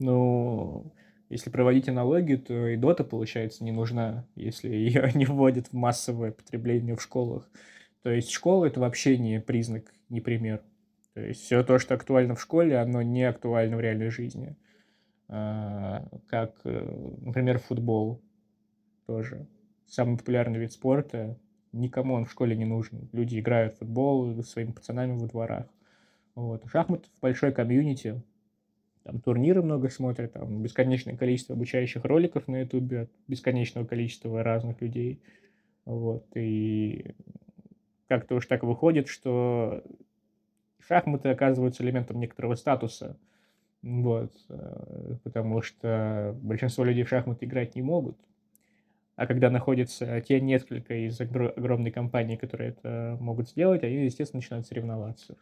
Ну, 0.00 0.92
если 1.28 1.50
проводить 1.50 1.88
аналогию, 1.88 2.42
то 2.42 2.66
и 2.66 2.76
дота, 2.76 3.04
получается, 3.04 3.62
не 3.62 3.70
нужна, 3.70 4.26
если 4.34 4.68
ее 4.74 5.08
не 5.14 5.24
вводят 5.24 5.68
в 5.68 5.72
массовое 5.74 6.32
потребление 6.32 6.96
в 6.96 7.00
школах. 7.00 7.48
То 8.02 8.10
есть 8.10 8.30
школа— 8.30 8.64
это 8.66 8.80
вообще 8.80 9.18
не 9.18 9.40
признак, 9.40 9.92
не 10.08 10.20
пример. 10.20 10.62
То 11.14 11.20
есть 11.20 11.42
все 11.42 11.62
то, 11.64 11.78
что 11.78 11.94
актуально 11.94 12.34
в 12.34 12.40
школе, 12.40 12.78
оно 12.78 13.02
не 13.02 13.24
актуально 13.24 13.76
в 13.76 13.80
реальной 13.80 14.10
жизни. 14.10 14.56
А, 15.28 16.06
как, 16.28 16.54
э, 16.64 17.14
например, 17.20 17.58
футбол 17.58 18.22
тоже. 19.06 19.46
Самый 19.86 20.16
популярный 20.16 20.58
вид 20.58 20.72
спорта. 20.72 21.36
Никому 21.72 22.14
он 22.14 22.24
в 22.24 22.30
школе 22.30 22.56
не 22.56 22.64
нужен. 22.64 23.08
Люди 23.12 23.38
играют 23.38 23.74
в 23.74 23.78
футбол 23.78 24.42
с 24.42 24.50
своими 24.50 24.72
пацанами 24.72 25.18
во 25.18 25.26
дворах. 25.26 25.66
Вот. 26.34 26.64
Шахмат 26.70 27.06
в 27.06 27.20
большой 27.20 27.52
комьюнити. 27.52 28.22
Там 29.02 29.20
турниры 29.20 29.62
много 29.62 29.88
смотрят, 29.88 30.34
там 30.34 30.62
бесконечное 30.62 31.16
количество 31.16 31.54
обучающих 31.54 32.04
роликов 32.04 32.46
на 32.46 32.60
ютубе 32.60 33.00
от 33.00 33.10
бесконечного 33.26 33.86
количества 33.86 34.42
разных 34.42 34.80
людей. 34.82 35.20
Вот. 35.84 36.26
И 36.36 37.14
как-то 38.08 38.36
уж 38.36 38.46
так 38.46 38.62
выходит, 38.64 39.08
что 39.08 39.84
шахматы 40.80 41.28
оказываются 41.28 41.82
элементом 41.82 42.18
некоторого 42.18 42.54
статуса– 42.54 43.16
вот, 43.82 44.32
э, 44.48 45.16
потому 45.22 45.62
что 45.62 46.36
большинство 46.42 46.84
людей 46.84 47.04
в 47.04 47.08
шахматы 47.08 47.46
играть 47.46 47.76
не 47.76 47.82
могут. 47.82 48.18
А 49.14 49.26
когда 49.26 49.50
находятся 49.50 50.20
те 50.20 50.40
несколько 50.40 51.06
из 51.06 51.20
огромной 51.20 51.90
компании, 51.90 52.36
которые 52.36 52.70
это 52.70 53.16
могут 53.20 53.48
сделать, 53.48 53.82
они, 53.82 54.04
естественно, 54.04 54.38
начинают 54.38 54.66
соревноваться. 54.66 55.36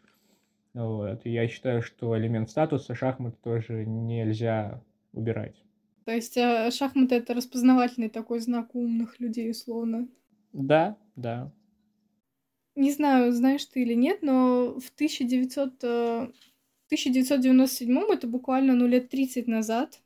Вот. 0.75 1.25
И 1.25 1.31
я 1.31 1.47
считаю, 1.49 1.83
что 1.83 2.17
элемент 2.19 2.51
статуса 2.51 2.95
шахмат 2.95 3.41
тоже 3.41 3.85
нельзя 3.87 4.83
убирать. 5.13 5.63
То 6.05 6.13
есть 6.13 6.37
э, 6.37 6.71
шахматы— 6.71 7.15
это 7.17 7.35
распознавательный 7.35 8.11
такой 8.11 8.41
знак 8.41 8.75
умных 8.75 9.19
людей, 9.19 9.51
условно? 9.51 10.09
Да, 10.53 10.97
да. 11.17 11.51
Не 12.77 12.93
знаю, 12.93 13.33
знаешь 13.33 13.65
ты 13.65 13.83
или 13.83 13.95
нет, 13.95 14.23
но 14.23 14.79
в 14.79 14.91
1900 14.95 16.33
1997 16.87 17.99
это 18.13 18.29
буквально 18.29 18.75
ну, 18.75 18.87
лет 18.87 19.09
30 19.09 19.49
назад, 19.49 20.01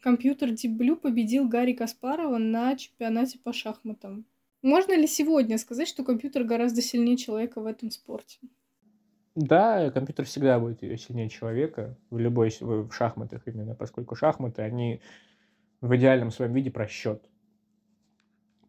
компьютер 0.00 0.50
Deep 0.50 0.78
Blue 0.78 0.96
победил 0.96 1.46
Гарри 1.46 1.74
Каспарова 1.74 2.38
на 2.38 2.74
чемпионате 2.76 3.38
по 3.38 3.52
шахматам. 3.52 4.24
Можно 4.62 4.96
ли 4.96 5.06
сегодня 5.06 5.58
сказать, 5.58 5.88
что 5.88 6.04
компьютер 6.04 6.44
гораздо 6.44 6.80
сильнее 6.80 7.18
человека 7.18 7.60
в 7.60 7.66
этом 7.66 7.90
спорте? 7.90 8.38
Да, 9.34 9.90
компьютер 9.90 10.24
всегда 10.24 10.58
будет 10.58 10.80
сильнее 11.00 11.28
человека 11.28 11.98
в 12.08 12.18
любой 12.18 12.50
в 12.60 12.90
шахматах 12.92 13.42
именно, 13.46 13.74
поскольку 13.74 14.14
шахматы, 14.14 14.62
они 14.62 15.02
в 15.82 15.94
идеальном 15.96 16.30
своем 16.30 16.54
виде 16.54 16.70
про 16.70 16.86
счет. 16.86 17.22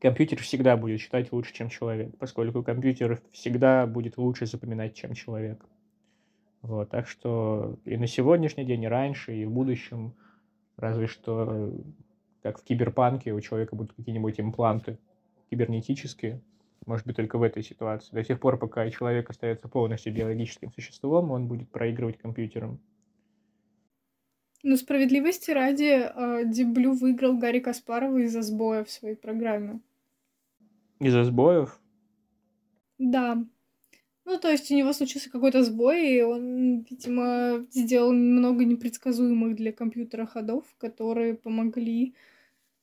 Компьютер 0.03 0.39
всегда 0.41 0.75
будет 0.75 0.99
считать 0.99 1.31
лучше, 1.31 1.53
чем 1.53 1.69
человек, 1.69 2.15
поскольку 2.19 2.61
компьютер 2.61 3.21
всегда 3.31 3.87
будет 3.87 4.17
лучше 4.17 4.45
запоминать, 4.45 4.93
чем 4.95 5.13
человек. 5.13 5.65
Вот, 6.61 6.89
так 6.89 7.07
что 7.07 7.77
и 7.85 7.95
на 7.95 8.05
сегодняшний 8.05 8.65
день, 8.65 8.83
и 8.83 8.87
раньше, 8.87 9.33
и 9.33 9.45
в 9.45 9.51
будущем, 9.51 10.13
разве 10.77 11.07
что 11.07 11.73
как 12.41 12.59
в 12.59 12.63
киберпанке 12.63 13.31
у 13.31 13.39
человека 13.39 13.77
будут 13.77 13.93
какие-нибудь 13.93 14.39
импланты 14.39 14.97
кибернетические, 15.49 16.41
может 16.85 17.07
быть, 17.07 17.15
только 17.15 17.37
в 17.37 17.43
этой 17.43 17.63
ситуации. 17.63 18.13
До 18.13 18.23
тех 18.23 18.41
пор, 18.41 18.57
пока 18.57 18.89
человек 18.89 19.29
остается 19.29 19.69
полностью 19.69 20.13
биологическим 20.13 20.73
существом, 20.73 21.31
он 21.31 21.47
будет 21.47 21.69
проигрывать 21.69 22.17
компьютером. 22.17 22.81
Ну, 24.63 24.75
справедливости 24.75 25.51
ради, 25.51 26.09
Диблю 26.53 26.93
выиграл 26.93 27.37
Гарри 27.37 27.59
Каспарова 27.59 28.17
из-за 28.17 28.41
сбоя 28.41 28.83
в 28.83 28.89
своей 28.89 29.15
программе. 29.15 29.79
Из-за 31.03 31.25
сбоев? 31.25 31.81
Да. 32.97 33.45
Ну, 34.23 34.39
то 34.39 34.49
есть 34.49 34.71
у 34.71 34.75
него 34.75 34.93
случился 34.93 35.29
какой-то 35.29 35.61
сбой, 35.63 36.15
и 36.15 36.21
он, 36.21 36.85
видимо, 36.89 37.65
сделал 37.71 38.13
много 38.13 38.63
непредсказуемых 38.63 39.57
для 39.57 39.73
компьютера 39.73 40.25
ходов, 40.25 40.63
которые 40.77 41.35
помогли 41.35 42.15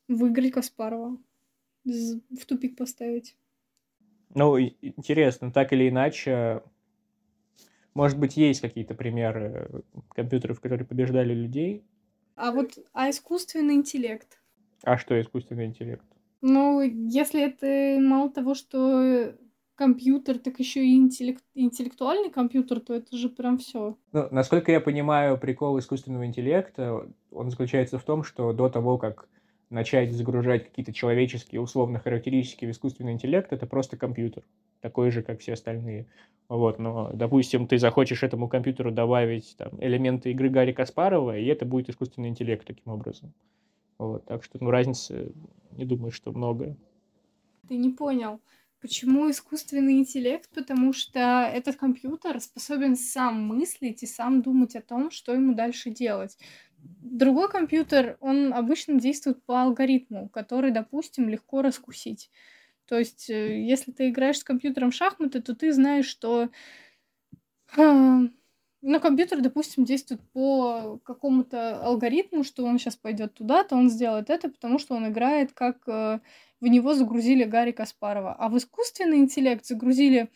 выиграть 0.06 0.52
Каспарова, 0.52 1.16
в 1.84 2.44
тупик 2.46 2.76
поставить. 2.76 3.36
Ну, 4.34 4.58
интересно, 4.58 5.50
так 5.50 5.72
или 5.72 5.88
иначе, 5.88 6.62
может 7.94 8.18
быть, 8.18 8.36
есть 8.36 8.60
какие-то 8.60 8.94
примеры 8.94 9.82
компьютеров, 10.10 10.60
которые 10.60 10.86
побеждали 10.86 11.32
людей? 11.32 11.84
А 12.36 12.52
вот, 12.52 12.78
а 12.92 13.08
искусственный 13.08 13.76
интеллект? 13.76 14.42
А 14.82 14.98
что 14.98 15.18
искусственный 15.18 15.64
интеллект? 15.64 16.04
Ну, 16.42 16.80
если 16.80 17.42
это 17.42 18.00
мало 18.00 18.30
того, 18.30 18.54
что 18.54 19.34
компьютер, 19.74 20.38
так 20.38 20.58
еще 20.58 20.84
и 20.84 20.94
интеллект, 20.96 21.42
интеллектуальный 21.54 22.30
компьютер, 22.30 22.80
то 22.80 22.94
это 22.94 23.16
же 23.16 23.30
прям 23.30 23.58
все. 23.58 23.96
Ну, 24.12 24.28
насколько 24.30 24.70
я 24.70 24.80
понимаю, 24.80 25.38
прикол 25.38 25.78
искусственного 25.78 26.26
интеллекта, 26.26 27.08
он 27.30 27.50
заключается 27.50 27.98
в 27.98 28.04
том, 28.04 28.22
что 28.22 28.52
до 28.52 28.68
того, 28.68 28.98
как 28.98 29.26
начать 29.70 30.12
загружать 30.12 30.64
какие-то 30.64 30.92
человеческие 30.92 31.60
условно 31.60 31.98
характеристики 31.98 32.66
в 32.66 32.70
искусственный 32.70 33.12
интеллект, 33.12 33.52
это 33.52 33.66
просто 33.66 33.96
компьютер, 33.96 34.42
такой 34.80 35.10
же, 35.10 35.22
как 35.22 35.40
все 35.40 35.54
остальные. 35.54 36.06
Вот, 36.48 36.78
но, 36.78 37.10
допустим, 37.14 37.66
ты 37.66 37.78
захочешь 37.78 38.22
этому 38.22 38.48
компьютеру 38.48 38.90
добавить 38.90 39.54
там, 39.56 39.70
элементы 39.78 40.32
игры 40.32 40.50
Гарри 40.50 40.72
Каспарова, 40.72 41.38
и 41.38 41.46
это 41.46 41.64
будет 41.64 41.88
искусственный 41.88 42.28
интеллект 42.28 42.66
таким 42.66 42.92
образом. 42.92 43.32
Вот, 44.00 44.24
так 44.24 44.42
что, 44.42 44.56
ну, 44.64 44.70
разницы, 44.70 45.34
не 45.72 45.84
думаю, 45.84 46.10
что 46.10 46.32
много. 46.32 46.74
Ты 47.68 47.76
не 47.76 47.90
понял. 47.90 48.40
Почему 48.80 49.30
искусственный 49.30 49.98
интеллект? 49.98 50.48
Потому 50.54 50.94
что 50.94 51.20
этот 51.52 51.76
компьютер 51.76 52.40
способен 52.40 52.96
сам 52.96 53.44
мыслить 53.44 54.02
и 54.02 54.06
сам 54.06 54.40
думать 54.40 54.74
о 54.74 54.80
том, 54.80 55.10
что 55.10 55.34
ему 55.34 55.54
дальше 55.54 55.90
делать. 55.90 56.38
Другой 56.78 57.50
компьютер, 57.50 58.16
он 58.20 58.54
обычно 58.54 58.98
действует 58.98 59.44
по 59.44 59.60
алгоритму, 59.60 60.30
который, 60.30 60.70
допустим, 60.70 61.28
легко 61.28 61.60
раскусить. 61.60 62.30
То 62.86 62.98
есть, 62.98 63.28
э, 63.28 63.62
если 63.62 63.92
ты 63.92 64.08
играешь 64.08 64.38
с 64.38 64.44
компьютером 64.44 64.92
в 64.92 64.94
шахматы, 64.94 65.42
то 65.42 65.54
ты 65.54 65.74
знаешь, 65.74 66.06
что 66.06 66.48
а, 68.82 68.86
ну, 68.86 69.00
компьютер, 69.00 69.40
допустим, 69.40 69.84
действует 69.84 70.20
по 70.32 70.98
какому-то 71.04 71.82
алгоритму, 71.84 72.44
что 72.44 72.64
он 72.64 72.78
сейчас 72.78 72.96
пойдет 72.96 73.34
туда, 73.34 73.64
то 73.64 73.76
он 73.76 73.90
сделает 73.90 74.30
это, 74.30 74.48
потому 74.48 74.78
что 74.78 74.94
он 74.94 75.08
играет, 75.08 75.52
как 75.52 75.86
э, 75.86 76.20
в 76.60 76.66
него 76.66 76.94
загрузили 76.94 77.44
Гарри 77.44 77.72
Каспарова. 77.72 78.34
А 78.34 78.48
в 78.48 78.56
искусственный 78.56 79.18
интеллект 79.18 79.66
загрузили 79.66 80.30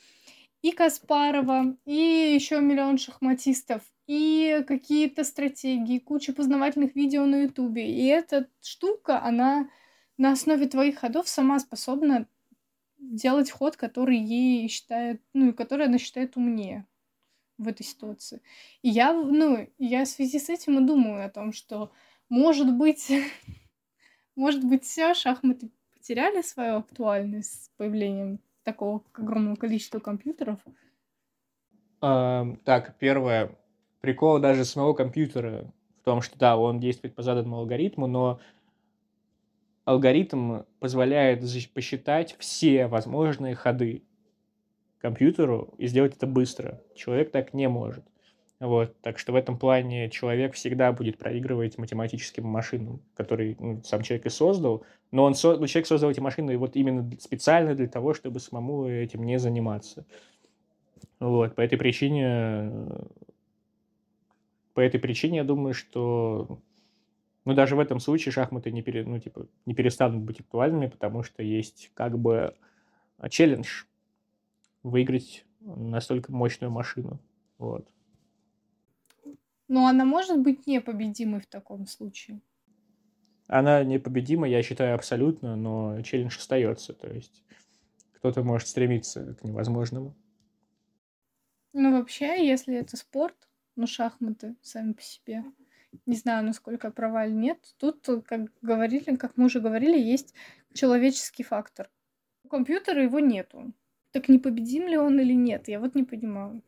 и 0.63 0.73
Каспарова, 0.73 1.77
и 1.87 2.35
еще 2.35 2.61
миллион 2.61 2.99
шахматистов, 2.99 3.83
и 4.07 4.63
какие-то 4.67 5.25
стратегии, 5.25 5.99
куча 5.99 6.33
познавательных 6.33 6.95
видео 6.95 7.25
на 7.27 7.43
Ютубе. 7.43 7.91
И 7.91 8.07
эта 8.07 8.49
штука, 8.63 9.23
она 9.23 9.69
на 10.19 10.33
основе 10.33 10.67
твоих 10.67 10.99
ходов 10.99 11.29
сама 11.29 11.59
способна 11.59 12.27
делать 12.99 13.51
ход, 13.51 13.77
который 13.77 14.19
ей 14.19 14.69
считает, 14.69 15.23
ну, 15.33 15.51
и 15.51 15.53
который 15.53 15.87
она 15.87 15.99
считает 15.99 16.37
умнее 16.37 16.87
в 17.59 17.69
этой 17.69 17.85
ситуации. 17.85 18.43
И 18.83 18.89
я, 18.89 19.13
ну, 19.13 19.69
я 19.79 20.05
в 20.05 20.09
связи 20.09 20.39
с 20.39 20.49
этим 20.49 20.79
и 20.83 20.87
думаю 20.87 21.25
о 21.25 21.31
том, 21.31 21.53
что, 21.53 21.93
может 22.29 22.77
быть, 22.77 23.11
может 24.37 24.65
быть, 24.65 24.85
все 24.85 25.15
шахматы 25.15 25.71
потеряли 25.93 26.43
свою 26.43 26.77
актуальность 26.77 27.65
с 27.65 27.69
появлением 27.77 28.41
такого 28.63 29.03
огромного 29.15 29.57
количества 29.57 30.01
компьютеров. 30.01 30.59
Так, 32.01 32.99
первое, 32.99 33.57
прикол 34.01 34.39
даже 34.39 34.65
самого 34.65 34.93
компьютера 34.93 35.73
в 36.01 36.05
том, 36.05 36.21
что 36.21 36.39
да, 36.39 36.59
он 36.59 36.81
действует 36.81 37.15
по 37.15 37.23
заданному 37.23 37.59
алгоритму, 37.59 38.07
но 38.07 38.41
алгоритм 39.87 40.63
позволяет 40.81 41.41
посчитать 41.73 42.37
все 42.39 42.87
возможные 42.87 43.55
ходы 43.55 44.03
компьютеру 45.05 45.75
и 45.77 45.87
сделать 45.87 46.17
это 46.17 46.27
быстро. 46.27 46.81
Человек 46.95 47.31
так 47.31 47.53
не 47.53 47.69
может. 47.69 48.03
Вот, 48.59 48.99
так 49.03 49.19
что 49.19 49.33
в 49.33 49.37
этом 49.37 49.59
плане 49.59 50.09
человек 50.09 50.55
всегда 50.55 50.93
будет 50.93 51.19
проигрывать 51.19 51.77
математическим 51.77 52.47
машинам, 52.47 53.03
которые 53.15 53.55
ну, 53.61 53.83
сам 53.85 54.01
человек 54.01 54.25
и 54.25 54.31
создал, 54.31 54.83
но 55.11 55.25
он 55.25 55.35
со... 55.35 55.57
человек 55.67 55.87
создал 55.87 56.11
эти 56.11 56.21
машины 56.21 56.57
вот 56.57 56.75
именно 56.75 57.11
специально 57.21 57.75
для 57.75 57.87
того, 57.87 58.15
чтобы 58.15 58.41
самому 58.41 58.87
этим 58.89 59.25
не 59.25 59.39
заниматься. 59.39 60.07
Вот, 61.21 61.55
по 61.55 61.61
этой 61.61 61.77
причине 61.77 62.73
по 64.73 64.81
этой 64.81 64.99
причине 64.99 65.39
я 65.39 65.45
думаю, 65.45 65.75
что 65.75 66.61
ну, 67.45 67.53
даже 67.53 67.77
в 67.77 67.81
этом 67.81 68.01
случае 68.01 68.33
шахматы 68.33 68.71
не, 68.71 68.81
пере, 68.81 69.05
ну, 69.05 69.19
типа, 69.19 69.47
не 69.67 69.75
перестанут 69.75 70.23
быть 70.23 70.41
актуальными, 70.41 70.87
потому 70.87 71.25
что 71.25 71.43
есть 71.43 71.91
как 71.93 72.19
бы 72.19 72.55
а, 73.19 73.29
челлендж 73.29 73.85
выиграть 74.85 75.45
настолько 75.61 76.31
мощную 76.31 76.71
машину. 76.71 77.19
Вот. 77.59 77.89
Но 79.67 79.87
она 79.89 80.05
может 80.05 80.39
быть 80.41 80.67
непобедимой 80.67 81.41
в 81.41 81.47
таком 81.47 81.87
случае. 81.87 82.41
Она 83.49 83.83
непобедима, 83.83 84.49
я 84.49 84.63
считаю, 84.63 84.95
абсолютно, 84.95 85.57
но 85.57 86.01
челлендж 86.03 86.39
остается. 86.39 86.93
То 86.93 87.09
есть 87.09 87.43
кто-то 88.13 88.43
может 88.43 88.69
стремиться 88.69 89.35
к 89.35 89.45
невозможному. 89.45 90.15
Ну, 91.73 91.99
вообще, 91.99 92.47
если 92.47 92.77
это 92.77 92.97
спорт, 92.97 93.49
ну, 93.75 93.87
шахматы 93.87 94.55
сами 94.63 94.93
по 94.93 95.03
себе. 95.03 95.45
Не 96.07 96.17
знаю, 96.17 96.45
насколько 96.45 96.91
права 96.91 97.27
или 97.27 97.35
нет. 97.35 97.75
Тут, 97.79 98.07
как 98.27 98.51
говорили, 98.63 99.17
как 99.17 99.37
мы 99.37 99.47
уже 99.47 99.61
говорили, 99.61 99.99
есть 99.99 100.35
человеческий 100.73 101.43
фактор. 101.43 101.91
У 102.45 102.49
компьютера 102.49 103.03
его 103.03 103.21
нету. 103.21 103.73
Так 104.15 104.29
непобедим 104.29 104.87
ли 104.87 104.97
он 104.97 105.19
или 105.19 105.33
нет? 105.33 105.67
Я 105.67 105.81
вот 105.81 105.97
не 105.97 106.05
понимаю. 106.05 106.63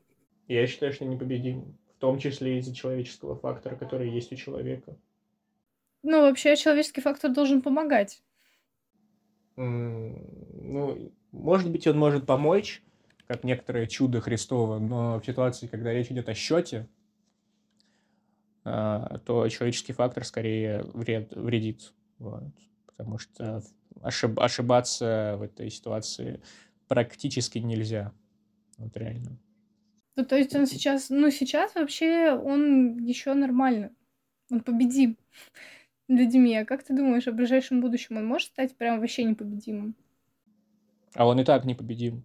Я 0.48 0.66
считаю, 0.66 0.92
что 0.92 1.04
непобедим. 1.04 1.78
В 1.96 2.00
том 2.00 2.18
числе 2.18 2.58
из-за 2.58 2.74
человеческого 2.74 3.36
фактора, 3.36 3.76
который 3.76 4.10
есть 4.10 4.32
у 4.32 4.36
человека. 4.36 4.96
Ну, 6.02 6.22
вообще, 6.22 6.56
человеческий 6.56 7.00
фактор 7.00 7.32
должен 7.32 7.62
помогать. 7.62 8.20
ну, 9.54 11.12
может 11.30 11.70
быть, 11.70 11.86
он 11.86 11.98
может 11.98 12.26
помочь, 12.26 12.82
как 13.28 13.44
некоторое 13.44 13.86
чудо 13.86 14.20
Христово, 14.20 14.80
но 14.80 15.20
в 15.20 15.24
ситуации, 15.24 15.68
когда 15.68 15.92
речь 15.92 16.10
идет 16.10 16.28
о 16.28 16.34
счете, 16.34 16.88
а, 18.64 19.18
то 19.24 19.48
человеческий 19.48 19.92
фактор 19.92 20.24
скорее 20.24 20.82
вред, 20.94 21.32
вредит. 21.36 21.92
Вот. 22.18 22.42
Потому 22.86 23.18
что 23.18 23.62
ошиб, 24.02 24.40
ошибаться 24.40 25.36
в 25.38 25.42
этой 25.42 25.70
ситуации 25.70 26.40
практически 26.88 27.58
нельзя. 27.58 28.12
Вот 28.78 28.96
реально. 28.96 29.38
Ну, 30.16 30.24
то 30.24 30.36
есть 30.36 30.54
он 30.54 30.66
сейчас, 30.66 31.10
ну, 31.10 31.30
сейчас 31.30 31.74
вообще 31.74 32.32
он 32.32 32.96
еще 32.98 33.34
нормально. 33.34 33.94
Он 34.50 34.60
победим 34.60 35.18
людьми. 36.08 36.56
А 36.56 36.64
как 36.64 36.82
ты 36.82 36.94
думаешь, 36.94 37.26
в 37.26 37.32
ближайшем 37.32 37.80
будущем 37.80 38.16
он 38.16 38.26
может 38.26 38.48
стать 38.48 38.76
прям 38.76 39.00
вообще 39.00 39.24
непобедимым? 39.24 39.94
А 41.14 41.26
он 41.26 41.40
и 41.40 41.44
так 41.44 41.64
непобедим. 41.64 42.24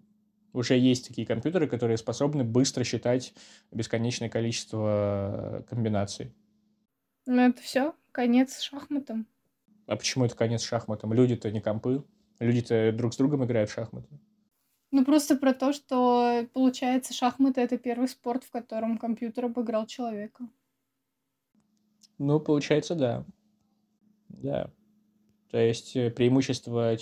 Уже 0.53 0.77
есть 0.77 1.07
такие 1.07 1.25
компьютеры, 1.25 1.67
которые 1.67 1.97
способны 1.97 2.43
быстро 2.43 2.83
считать 2.83 3.33
бесконечное 3.71 4.29
количество 4.29 5.65
комбинаций. 5.69 6.33
Ну, 7.25 7.41
это 7.41 7.61
все, 7.61 7.93
конец 8.11 8.59
шахматам. 8.59 9.27
А 9.87 9.95
почему 9.95 10.25
это 10.25 10.35
конец 10.35 10.63
шахматам? 10.63 11.13
Люди-то 11.13 11.51
не 11.51 11.61
компы. 11.61 12.03
Люди-то 12.39 12.91
друг 12.91 13.13
с 13.13 13.17
другом 13.17 13.45
играют 13.45 13.69
в 13.69 13.73
шахматы. 13.73 14.07
Ну, 14.91 15.05
просто 15.05 15.37
про 15.37 15.53
то, 15.53 15.71
что, 15.71 16.45
получается, 16.53 17.13
шахматы— 17.13 17.61
это 17.61 17.77
первый 17.77 18.09
спорт, 18.09 18.43
в 18.43 18.51
котором 18.51 18.97
компьютер 18.97 19.45
обыграл 19.45 19.85
человека. 19.85 20.47
Ну, 22.17 22.39
получается, 22.39 22.95
да. 22.95 23.25
Да. 24.27 24.69
То 25.49 25.57
есть 25.57 25.95
э, 25.95 26.09
преимущество 26.11 26.95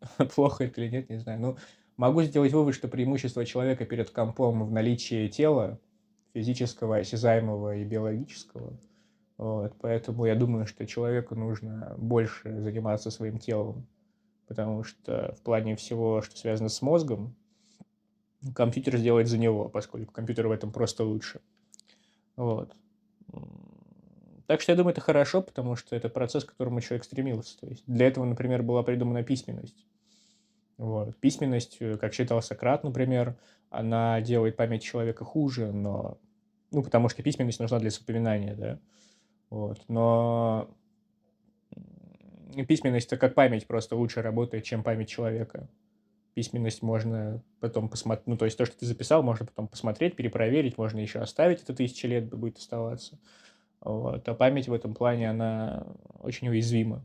плохо 0.34 0.64
это 0.64 0.80
или 0.80 0.90
нет, 0.90 1.10
не 1.10 1.18
знаю. 1.18 1.40
Ну, 1.40 1.56
могу 1.96 2.22
сделать 2.22 2.52
вывод, 2.52 2.74
что 2.74 2.88
преимущество 2.88 3.44
человека 3.44 3.84
перед 3.84 4.10
компом 4.10 4.66
в 4.66 4.72
наличии 4.72 5.28
тела, 5.28 5.80
физического, 6.34 6.98
осязаемого 6.98 7.76
и 7.76 7.84
биологического. 7.84 8.78
Вот, 9.36 9.74
поэтому 9.80 10.26
я 10.26 10.34
думаю, 10.34 10.66
что 10.66 10.86
человеку 10.86 11.36
нужно 11.36 11.94
больше 11.96 12.60
заниматься 12.60 13.10
своим 13.10 13.38
телом, 13.38 13.86
потому 14.48 14.82
что 14.82 15.34
в 15.38 15.42
плане 15.42 15.76
всего, 15.76 16.22
что 16.22 16.36
связано 16.36 16.70
с 16.70 16.82
мозгом, 16.82 17.36
компьютер 18.54 18.96
сделает 18.96 19.28
за 19.28 19.38
него, 19.38 19.68
поскольку 19.68 20.12
компьютер 20.12 20.48
в 20.48 20.50
этом 20.50 20.72
просто 20.72 21.04
лучше. 21.04 21.40
Вот. 22.36 22.74
Так 24.46 24.62
что 24.62 24.72
я 24.72 24.76
думаю, 24.76 24.92
это 24.92 25.02
хорошо, 25.02 25.42
потому 25.42 25.76
что 25.76 25.94
это 25.94 26.08
процесс, 26.08 26.44
к 26.44 26.50
которому 26.50 26.80
человек 26.80 27.04
стремился. 27.04 27.58
То 27.58 27.66
есть 27.66 27.84
для 27.86 28.06
этого, 28.06 28.24
например, 28.24 28.62
была 28.62 28.82
придумана 28.82 29.22
письменность. 29.22 29.86
Вот. 30.78 31.14
Письменность, 31.16 31.76
э, 31.80 31.98
как 31.98 32.14
считал 32.14 32.40
Сократ, 32.40 32.84
например, 32.84 33.36
она 33.68 34.20
делает 34.22 34.56
память 34.56 34.82
человека 34.82 35.24
хуже, 35.24 35.70
но... 35.72 36.16
Ну, 36.70 36.82
потому 36.82 37.08
что 37.08 37.22
письменность 37.22 37.60
нужна 37.60 37.78
для 37.78 37.90
запоминания, 37.90 38.54
да. 38.54 38.78
Вот. 39.50 39.82
Но 39.88 40.70
письменность-то 42.66 43.16
как 43.16 43.34
память 43.34 43.66
просто 43.66 43.96
лучше 43.96 44.22
работает, 44.22 44.64
чем 44.64 44.82
память 44.82 45.08
человека. 45.08 45.68
Письменность 46.34 46.82
можно 46.82 47.42
потом 47.60 47.88
посмотреть, 47.88 48.26
ну, 48.26 48.36
то 48.36 48.44
есть 48.44 48.56
то, 48.56 48.64
что 48.64 48.78
ты 48.78 48.86
записал, 48.86 49.22
можно 49.22 49.46
потом 49.46 49.66
посмотреть, 49.66 50.14
перепроверить, 50.14 50.78
можно 50.78 50.98
еще 51.00 51.18
оставить, 51.18 51.62
это 51.62 51.74
тысячи 51.74 52.06
лет 52.06 52.28
будет 52.32 52.58
оставаться. 52.58 53.18
Вот. 53.80 54.28
А 54.28 54.34
память 54.34 54.68
в 54.68 54.72
этом 54.72 54.94
плане, 54.94 55.30
она 55.30 55.86
очень 56.20 56.48
уязвима. 56.48 57.04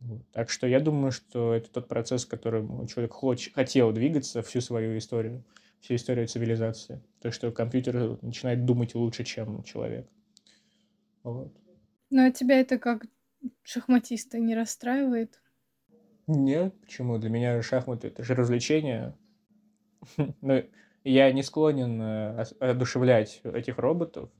Вот. 0.00 0.22
Так 0.32 0.50
что 0.50 0.66
я 0.66 0.80
думаю, 0.80 1.12
что 1.12 1.54
это 1.54 1.70
тот 1.70 1.88
процесс, 1.88 2.24
которым 2.24 2.86
человек 2.86 3.12
хоч- 3.12 3.52
хотел 3.52 3.92
двигаться 3.92 4.42
всю 4.42 4.60
свою 4.60 4.98
историю, 4.98 5.44
всю 5.80 5.94
историю 5.94 6.26
цивилизации. 6.26 7.00
То, 7.20 7.30
что 7.30 7.50
компьютер 7.52 8.18
начинает 8.22 8.64
думать 8.64 8.94
лучше, 8.94 9.24
чем 9.24 9.62
человек. 9.62 10.08
Вот. 11.22 11.52
Ну, 12.10 12.26
а 12.26 12.30
тебя 12.32 12.60
это 12.60 12.78
как 12.78 13.06
шахматиста 13.62 14.38
не 14.38 14.54
расстраивает? 14.54 15.40
Нет, 16.26 16.78
почему? 16.80 17.18
Для 17.18 17.30
меня 17.30 17.62
шахматы— 17.62 18.06
это 18.08 18.22
же 18.22 18.34
развлечение. 18.34 19.16
Но 20.40 20.62
я 21.04 21.32
не 21.32 21.42
склонен 21.42 22.00
э, 22.00 22.44
одушевлять 22.60 23.40
этих 23.44 23.78
роботов, 23.78 24.30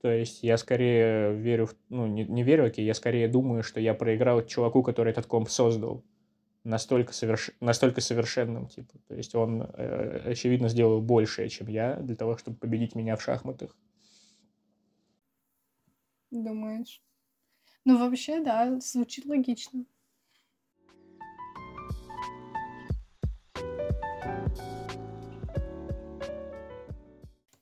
то 0.00 0.10
есть 0.10 0.42
я 0.42 0.56
скорее 0.58 1.34
верю, 1.34 1.66
в, 1.66 1.76
ну, 1.88 2.06
не, 2.06 2.24
не 2.24 2.42
верю, 2.44 2.66
окей, 2.66 2.84
я 2.84 2.94
скорее 2.94 3.26
думаю, 3.28 3.62
что 3.62 3.80
я 3.80 3.94
проиграл 3.94 4.44
чуваку, 4.46 4.82
который 4.82 5.10
этот 5.10 5.26
комп 5.26 5.48
создал. 5.48 6.04
Настолько, 6.62 7.12
соверш... 7.12 7.50
настолько 7.60 8.00
совершенным, 8.00 8.68
типа. 8.68 8.98
То 9.08 9.14
есть 9.14 9.34
он, 9.34 9.62
э, 9.62 10.30
очевидно, 10.30 10.68
сделал 10.68 11.00
большее, 11.00 11.48
чем 11.48 11.66
я, 11.68 11.96
для 11.96 12.14
того, 12.14 12.36
чтобы 12.36 12.58
победить 12.58 12.94
меня 12.94 13.16
в 13.16 13.22
шахматах. 13.22 13.76
Думаешь? 16.30 17.02
Ну, 17.88 17.96
вообще, 17.96 18.40
да, 18.40 18.78
звучит 18.80 19.24
логично. 19.24 19.86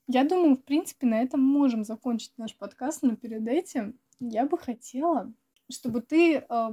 Я 0.08 0.24
думаю, 0.24 0.56
в 0.56 0.64
принципе, 0.64 1.06
на 1.06 1.22
этом 1.22 1.40
можем 1.40 1.84
закончить 1.84 2.32
наш 2.38 2.56
подкаст, 2.56 3.04
но 3.04 3.14
перед 3.14 3.46
этим 3.46 4.00
я 4.18 4.46
бы 4.46 4.58
хотела, 4.58 5.32
чтобы 5.70 6.00
ты 6.00 6.38
э, 6.38 6.68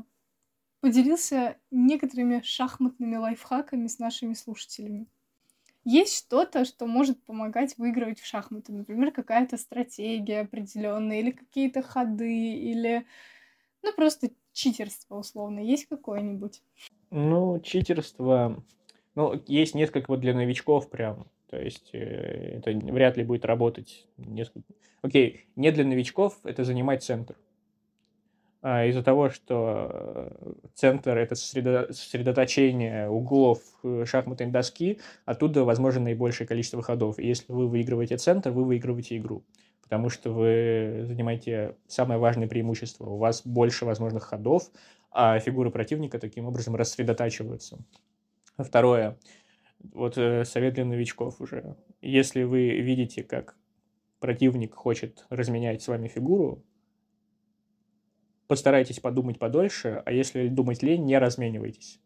поделился 0.79 1.55
некоторыми 1.69 2.41
шахматными 2.43 3.17
лайфхаками 3.17 3.85
с 3.85 3.99
нашими 3.99 4.33
слушателями. 4.33 5.05
Есть 5.85 6.17
что-то, 6.17 6.65
что 6.65 6.87
может 6.87 7.23
помогать 7.23 7.77
выигрывать 7.77 8.19
в 8.19 8.25
шахматы, 8.25 8.73
например, 8.73 9.11
какая-то 9.11 9.57
стратегия 9.57 10.39
определенная, 10.39 11.19
или 11.19 11.29
какие-то 11.29 11.83
ходы, 11.83 12.55
или 12.55 13.05
ну 13.83 13.93
просто 13.93 14.29
читерство 14.53 15.17
условно. 15.17 15.59
Есть 15.59 15.87
какое-нибудь? 15.87 16.61
Ну, 17.11 17.59
читерство, 17.59 18.63
ну, 19.15 19.39
есть 19.45 19.75
несколько 19.75 20.09
вот 20.09 20.21
для 20.21 20.33
новичков 20.33 20.89
прям. 20.89 21.27
То 21.49 21.59
есть 21.59 21.89
э, 21.93 22.57
это 22.57 22.71
вряд 22.71 23.17
ли 23.17 23.23
будет 23.23 23.45
работать 23.45 24.07
несколько... 24.17 24.73
Окей, 25.03 25.45
не 25.55 25.71
для 25.71 25.83
новичков, 25.83 26.39
это 26.43 26.63
занимать 26.63 27.03
центр. 27.03 27.35
А 28.61 28.85
из-за 28.85 29.03
того, 29.03 29.29
что 29.29 29.89
э, 29.91 30.53
центр– 30.73 31.17
это 31.17 31.35
сосредоточение 31.35 33.09
углов 33.09 33.59
э, 33.83 34.05
шахматной 34.07 34.47
доски, 34.47 34.99
оттуда 35.25 35.65
возможно 35.65 36.05
наибольшее 36.05 36.47
количество 36.47 36.81
ходов. 36.81 37.19
И 37.19 37.27
если 37.27 37.51
вы 37.51 37.67
выигрываете 37.67 38.17
центр, 38.17 38.51
вы 38.51 38.63
выигрываете 38.63 39.17
игру. 39.17 39.43
Потому 39.83 40.09
что 40.09 40.31
вы 40.31 41.03
занимаете 41.05 41.75
самое 41.87 42.19
важное 42.19 42.47
преимущество. 42.47 43.05
У 43.05 43.17
вас 43.17 43.45
больше 43.45 43.85
возможных 43.85 44.23
ходов, 44.23 44.71
а 45.11 45.37
фигуры 45.39 45.69
противника 45.69 46.19
таким 46.19 46.45
образом 46.45 46.75
рассредотачиваются. 46.75 47.79
Второе– 48.57 49.17
вот 49.91 50.17
э, 50.17 50.45
совет 50.45 50.75
для 50.75 50.85
новичков 50.85 51.41
уже. 51.41 51.75
Если 52.01 52.43
вы 52.43 52.69
видите, 52.79 53.23
как 53.23 53.57
противник 54.19 54.73
хочет 54.73 55.25
разменять 55.29 55.81
с 55.81 55.87
вами 55.87 56.07
фигуру, 56.07 56.63
постарайтесь 58.47 58.99
подумать 58.99 59.39
подольше, 59.39 60.01
а 60.05 60.11
если 60.11 60.47
думать 60.47 60.83
лень, 60.83 61.05
не 61.05 61.17
разменивайтесь. 61.17 61.99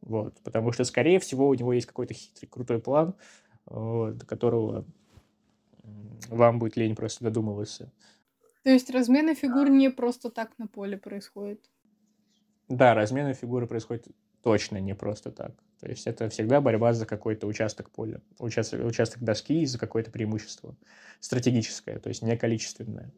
Вот, 0.00 0.40
потому 0.42 0.72
что, 0.72 0.84
скорее 0.84 1.18
всего, 1.18 1.48
у 1.48 1.54
него 1.54 1.72
есть 1.72 1.86
какой-то 1.86 2.14
хитрый, 2.14 2.48
крутой 2.48 2.80
план, 2.80 3.14
вот, 3.66 4.24
которого 4.24 4.86
вам 6.28 6.58
будет 6.58 6.76
лень 6.76 6.96
просто 6.96 7.24
додумываться. 7.24 7.92
То 8.64 8.70
есть 8.70 8.90
размены 8.90 9.34
фигур 9.34 9.68
не 9.68 9.90
просто 9.90 10.30
так 10.30 10.58
на 10.58 10.66
поле 10.66 10.96
происходит? 10.96 11.70
Да, 12.68 12.94
размены 12.94 13.32
фигуры 13.32 13.66
происходят 13.66 14.06
точно 14.42 14.78
не 14.78 14.94
просто 14.94 15.30
так. 15.30 15.52
То 15.80 15.88
есть 15.88 16.06
это 16.06 16.28
всегда 16.28 16.60
борьба 16.60 16.92
за 16.92 17.06
какой-то 17.06 17.46
участок 17.46 17.90
поля, 17.90 18.20
участок, 18.38 18.84
участок 18.84 19.22
доски 19.22 19.62
и 19.62 19.66
за 19.66 19.78
какое-то 19.78 20.10
преимущество 20.10 20.76
стратегическое, 21.20 21.98
то 21.98 22.08
есть 22.08 22.22
не 22.22 22.36
количественное. 22.36 23.12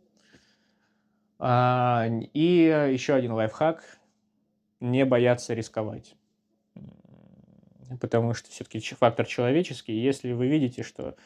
А, 1.39 2.07
и 2.35 2.91
еще 2.93 3.15
один 3.15 3.33
лайфхак– 3.33 3.83
не 4.81 5.05
бояться 5.05 5.55
рисковать. 5.55 6.17
Потому 8.01 8.35
что 8.35 8.51
все-таки 8.51 8.81
фактор 8.81 9.27
человеческий. 9.27 9.93
Если 9.93 10.33
вы 10.33 10.49
видите, 10.49 10.83
что, 10.83 11.17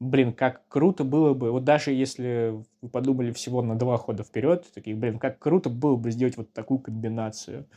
блин, 0.00 0.32
как 0.32 0.66
круто 0.68 1.04
было 1.04 1.34
бы, 1.34 1.50
вот 1.50 1.64
даже 1.64 1.92
если 1.92 2.62
вы 2.82 2.88
подумали 2.88 3.32
всего 3.32 3.62
на 3.62 3.76
два 3.76 3.96
хода 3.96 4.22
вперед, 4.22 4.66
такие, 4.74 4.96
блин, 4.96 5.18
как 5.18 5.38
круто 5.38 5.70
было 5.70 5.96
бы 5.96 6.10
сделать 6.10 6.36
вот 6.36 6.52
такую 6.52 6.80
комбинацию– 6.80 7.66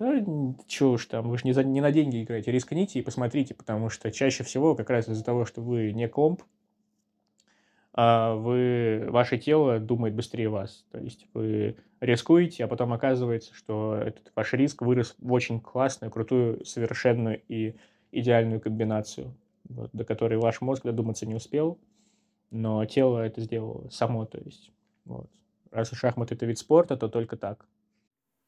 да, 0.00 0.14
чего 0.66 0.92
уж 0.92 1.04
там, 1.06 1.28
вы 1.28 1.36
же 1.36 1.44
не, 1.44 1.52
за, 1.52 1.62
не 1.62 1.82
на 1.82 1.92
деньги 1.92 2.22
играете, 2.22 2.50
рискните 2.50 2.98
и 2.98 3.02
посмотрите, 3.02 3.54
потому 3.54 3.90
что 3.90 4.10
чаще 4.10 4.42
всего 4.44 4.74
как 4.74 4.88
раз 4.88 5.08
из-за 5.08 5.22
того, 5.22 5.44
что 5.44 5.60
вы 5.60 5.92
не 5.92 6.08
комп, 6.08 6.42
а 7.92 8.34
вы, 8.34 9.06
ваше 9.10 9.36
тело 9.36 9.78
думает 9.78 10.14
быстрее 10.14 10.48
вас. 10.48 10.86
То 10.90 10.98
есть 10.98 11.26
вы 11.34 11.76
рискуете, 12.00 12.64
а 12.64 12.68
потом 12.68 12.94
оказывается, 12.94 13.54
что 13.54 13.94
этот 13.94 14.32
ваш 14.34 14.54
риск 14.54 14.80
вырос 14.80 15.16
в 15.18 15.32
очень 15.32 15.60
классную, 15.60 16.10
крутую, 16.10 16.64
совершенную 16.64 17.42
и 17.48 17.74
идеальную 18.10 18.58
комбинацию, 18.58 19.34
вот, 19.70 19.90
до 19.92 20.04
которой 20.04 20.38
ваш 20.38 20.60
мозг 20.60 20.84
додуматься 20.84 21.26
не 21.26 21.34
успел, 21.34 21.78
но 22.50 22.84
тело 22.84 23.18
это 23.18 23.40
сделало 23.40 23.88
само. 23.90 24.26
То 24.26 24.38
есть, 24.38 24.70
вот. 25.04 25.30
Раз 25.70 25.90
шахмат 25.92 26.32
это 26.32 26.46
вид 26.46 26.58
спорта, 26.58 26.96
то 26.96 27.08
только 27.08 27.36
так. 27.36 27.66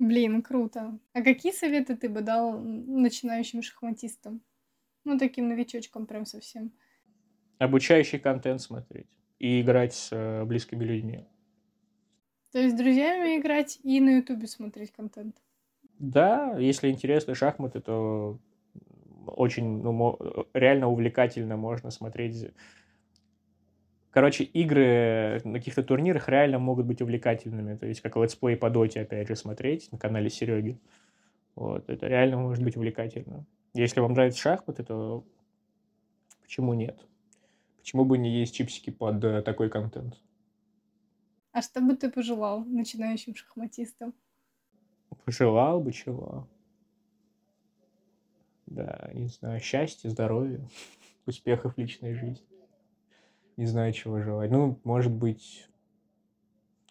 Блин, 0.01 0.43
круто. 0.43 0.99
А 1.12 1.23
какие 1.23 1.53
советы 1.53 1.97
ты 1.97 2.09
бы 2.09 2.23
дал 2.23 2.59
начинающим 2.59 3.62
шахматистам? 3.62 4.43
Ну, 5.05 5.18
таким 5.18 5.49
новичочкам 5.49 6.07
прям 6.07 6.27
совсем. 6.27 6.73
Обучающий 7.59 8.18
контент 8.18 8.61
смотреть 8.61 9.07
и 9.39 9.61
играть 9.61 9.95
с 9.95 10.09
э, 10.11 10.45
близкими 10.45 10.83
людьми. 10.85 11.25
То 12.51 12.59
есть 12.59 12.75
с 12.75 12.79
друзьями 12.79 13.39
играть 13.39 13.79
и 13.85 14.01
на 14.01 14.16
ютубе 14.16 14.49
смотреть 14.49 14.91
контент? 14.91 15.37
Да, 15.99 16.57
если 16.59 16.91
интересны 16.91 17.37
шахматы, 17.37 17.81
то 17.81 18.41
очень, 19.27 19.83
ну, 19.83 20.18
реально 20.55 20.89
увлекательно 20.89 21.57
можно 21.57 21.91
смотреть 21.91 22.51
Короче, 24.12 24.45
игры 24.45 25.41
на 25.43 25.55
каких-то 25.55 25.83
турнирах 25.83 26.29
реально 26.29 26.59
могут 26.59 26.85
быть 26.85 27.01
увлекательными. 27.01 27.77
То 27.77 27.87
есть, 27.87 28.03
как 28.03 28.16
летсплей 28.16 28.59
по 28.59 28.68
доте, 28.68 29.01
опять 29.01 29.27
же, 29.27 29.37
смотреть 29.37 29.91
на 29.91 29.97
канале 29.97 30.29
Сереги. 30.29 30.79
Вот, 31.55 31.89
это 31.89 32.09
реально 32.09 32.37
может 32.37 32.62
быть 32.62 32.77
увлекательно. 32.77 33.47
Если 33.73 34.01
вам 34.01 34.12
нравятся 34.12 34.41
шахматы, 34.41 34.85
то 34.85 35.25
почему 36.43 36.75
нет? 36.75 37.01
Почему 37.79 38.05
бы 38.05 38.18
не 38.18 38.31
есть 38.41 38.55
чипсики 38.55 38.91
под 38.91 39.25
э, 39.25 39.41
такой 39.41 39.70
контент? 39.70 40.20
А 41.53 41.62
что 41.62 41.81
бы 41.81 41.97
ты 41.97 42.11
пожелал 42.11 42.64
начинающим 42.66 43.35
шахматистам? 43.35 44.12
Пожелал 45.25 45.81
бы 45.81 45.91
чего? 45.91 46.47
Да, 48.75 49.11
не 49.12 49.29
знаю, 49.29 49.61
счастья, 49.61 50.09
здоровья, 50.09 50.61
успехов 51.27 51.75
в 51.75 51.79
личной 51.79 52.14
жизни. 52.14 52.47
Не 53.59 53.66
знаю, 53.66 53.93
чего 53.93 54.23
желать. 54.23 54.51
Ну, 54.51 54.81
может 54.83 55.12
быть, 55.12 55.68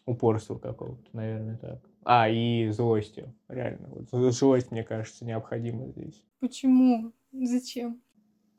упорства 0.06 0.60
какого-то, 0.60 1.04
наверное, 1.14 1.58
так. 1.58 1.80
А, 2.04 2.30
и 2.30 2.70
злости, 2.70 3.34
реально. 3.48 3.88
Вот 3.90 4.34
злость, 4.34 4.70
мне 4.70 4.84
кажется, 4.84 5.26
необходима 5.26 5.88
здесь. 5.88 6.24
Почему? 6.40 7.12
Зачем? 7.32 8.00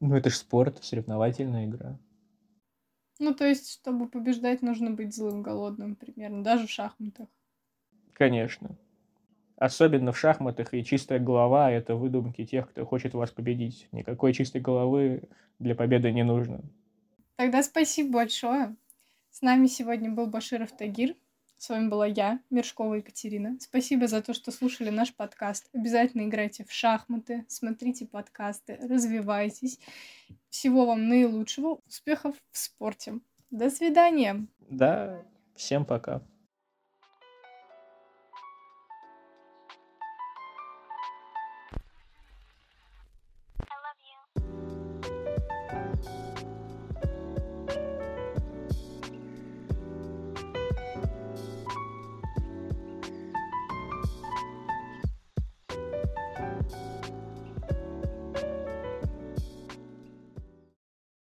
Ну, 0.01 0.17
это 0.17 0.31
же 0.31 0.37
спорт, 0.37 0.83
соревновательная 0.83 1.67
игра. 1.67 1.97
Ну, 3.21 3.35
то 3.35 3.47
есть, 3.47 3.73
чтобы 3.73 4.09
побеждать, 4.09 4.63
нужно 4.63 4.91
быть 4.91 5.15
злым, 5.15 5.43
голодным, 5.43 5.95
примерно, 5.95 6.43
даже 6.43 6.67
в 6.67 6.71
шахматах. 6.71 7.29
Конечно. 8.15 8.77
Особенно 9.63 10.11
в 10.11 10.19
шахматах 10.19 10.75
и 10.75 10.85
чистая 10.85 11.21
голова– 11.21 11.71
это 11.73 11.95
выдумки 11.95 12.45
тех, 12.45 12.69
кто 12.69 12.85
хочет 12.85 13.15
вас 13.15 13.31
победить. 13.31 13.87
Никакой 13.93 14.33
чистой 14.33 14.61
головы 14.61 15.29
для 15.61 15.77
победы 15.77 16.11
не 16.11 16.25
нужно. 16.25 16.63
Тогда 17.37 17.63
спасибо 17.63 18.15
большое. 18.15 18.75
С 19.31 19.41
нами 19.41 19.69
сегодня 19.69 20.11
был 20.11 20.27
Баширов 20.27 20.73
Тагир. 20.73 21.15
С 21.59 21.69
вами 21.69 21.89
была 21.89 22.09
я, 22.09 22.41
Мершкова 22.51 22.95
Екатерина. 22.95 23.57
Спасибо 23.61 24.09
за 24.09 24.21
то, 24.21 24.35
что 24.35 24.51
слушали 24.51 24.91
наш 24.91 25.15
подкаст. 25.15 25.69
Обязательно 25.73 26.23
играйте 26.23 26.65
в 26.65 26.73
шахматы, 26.73 27.45
смотрите 27.47 28.05
подкасты, 28.05 28.81
развивайтесь. 28.83 29.79
Всего 30.51 30.87
вам 30.87 31.07
наилучшего, 31.09 31.79
успехов 31.87 32.35
в 32.51 32.59
спорте. 32.59 33.21
До 33.53 33.71
свидания. 33.71 34.45
Да, 34.59 35.23
всем 35.55 35.85
пока. 35.85 36.21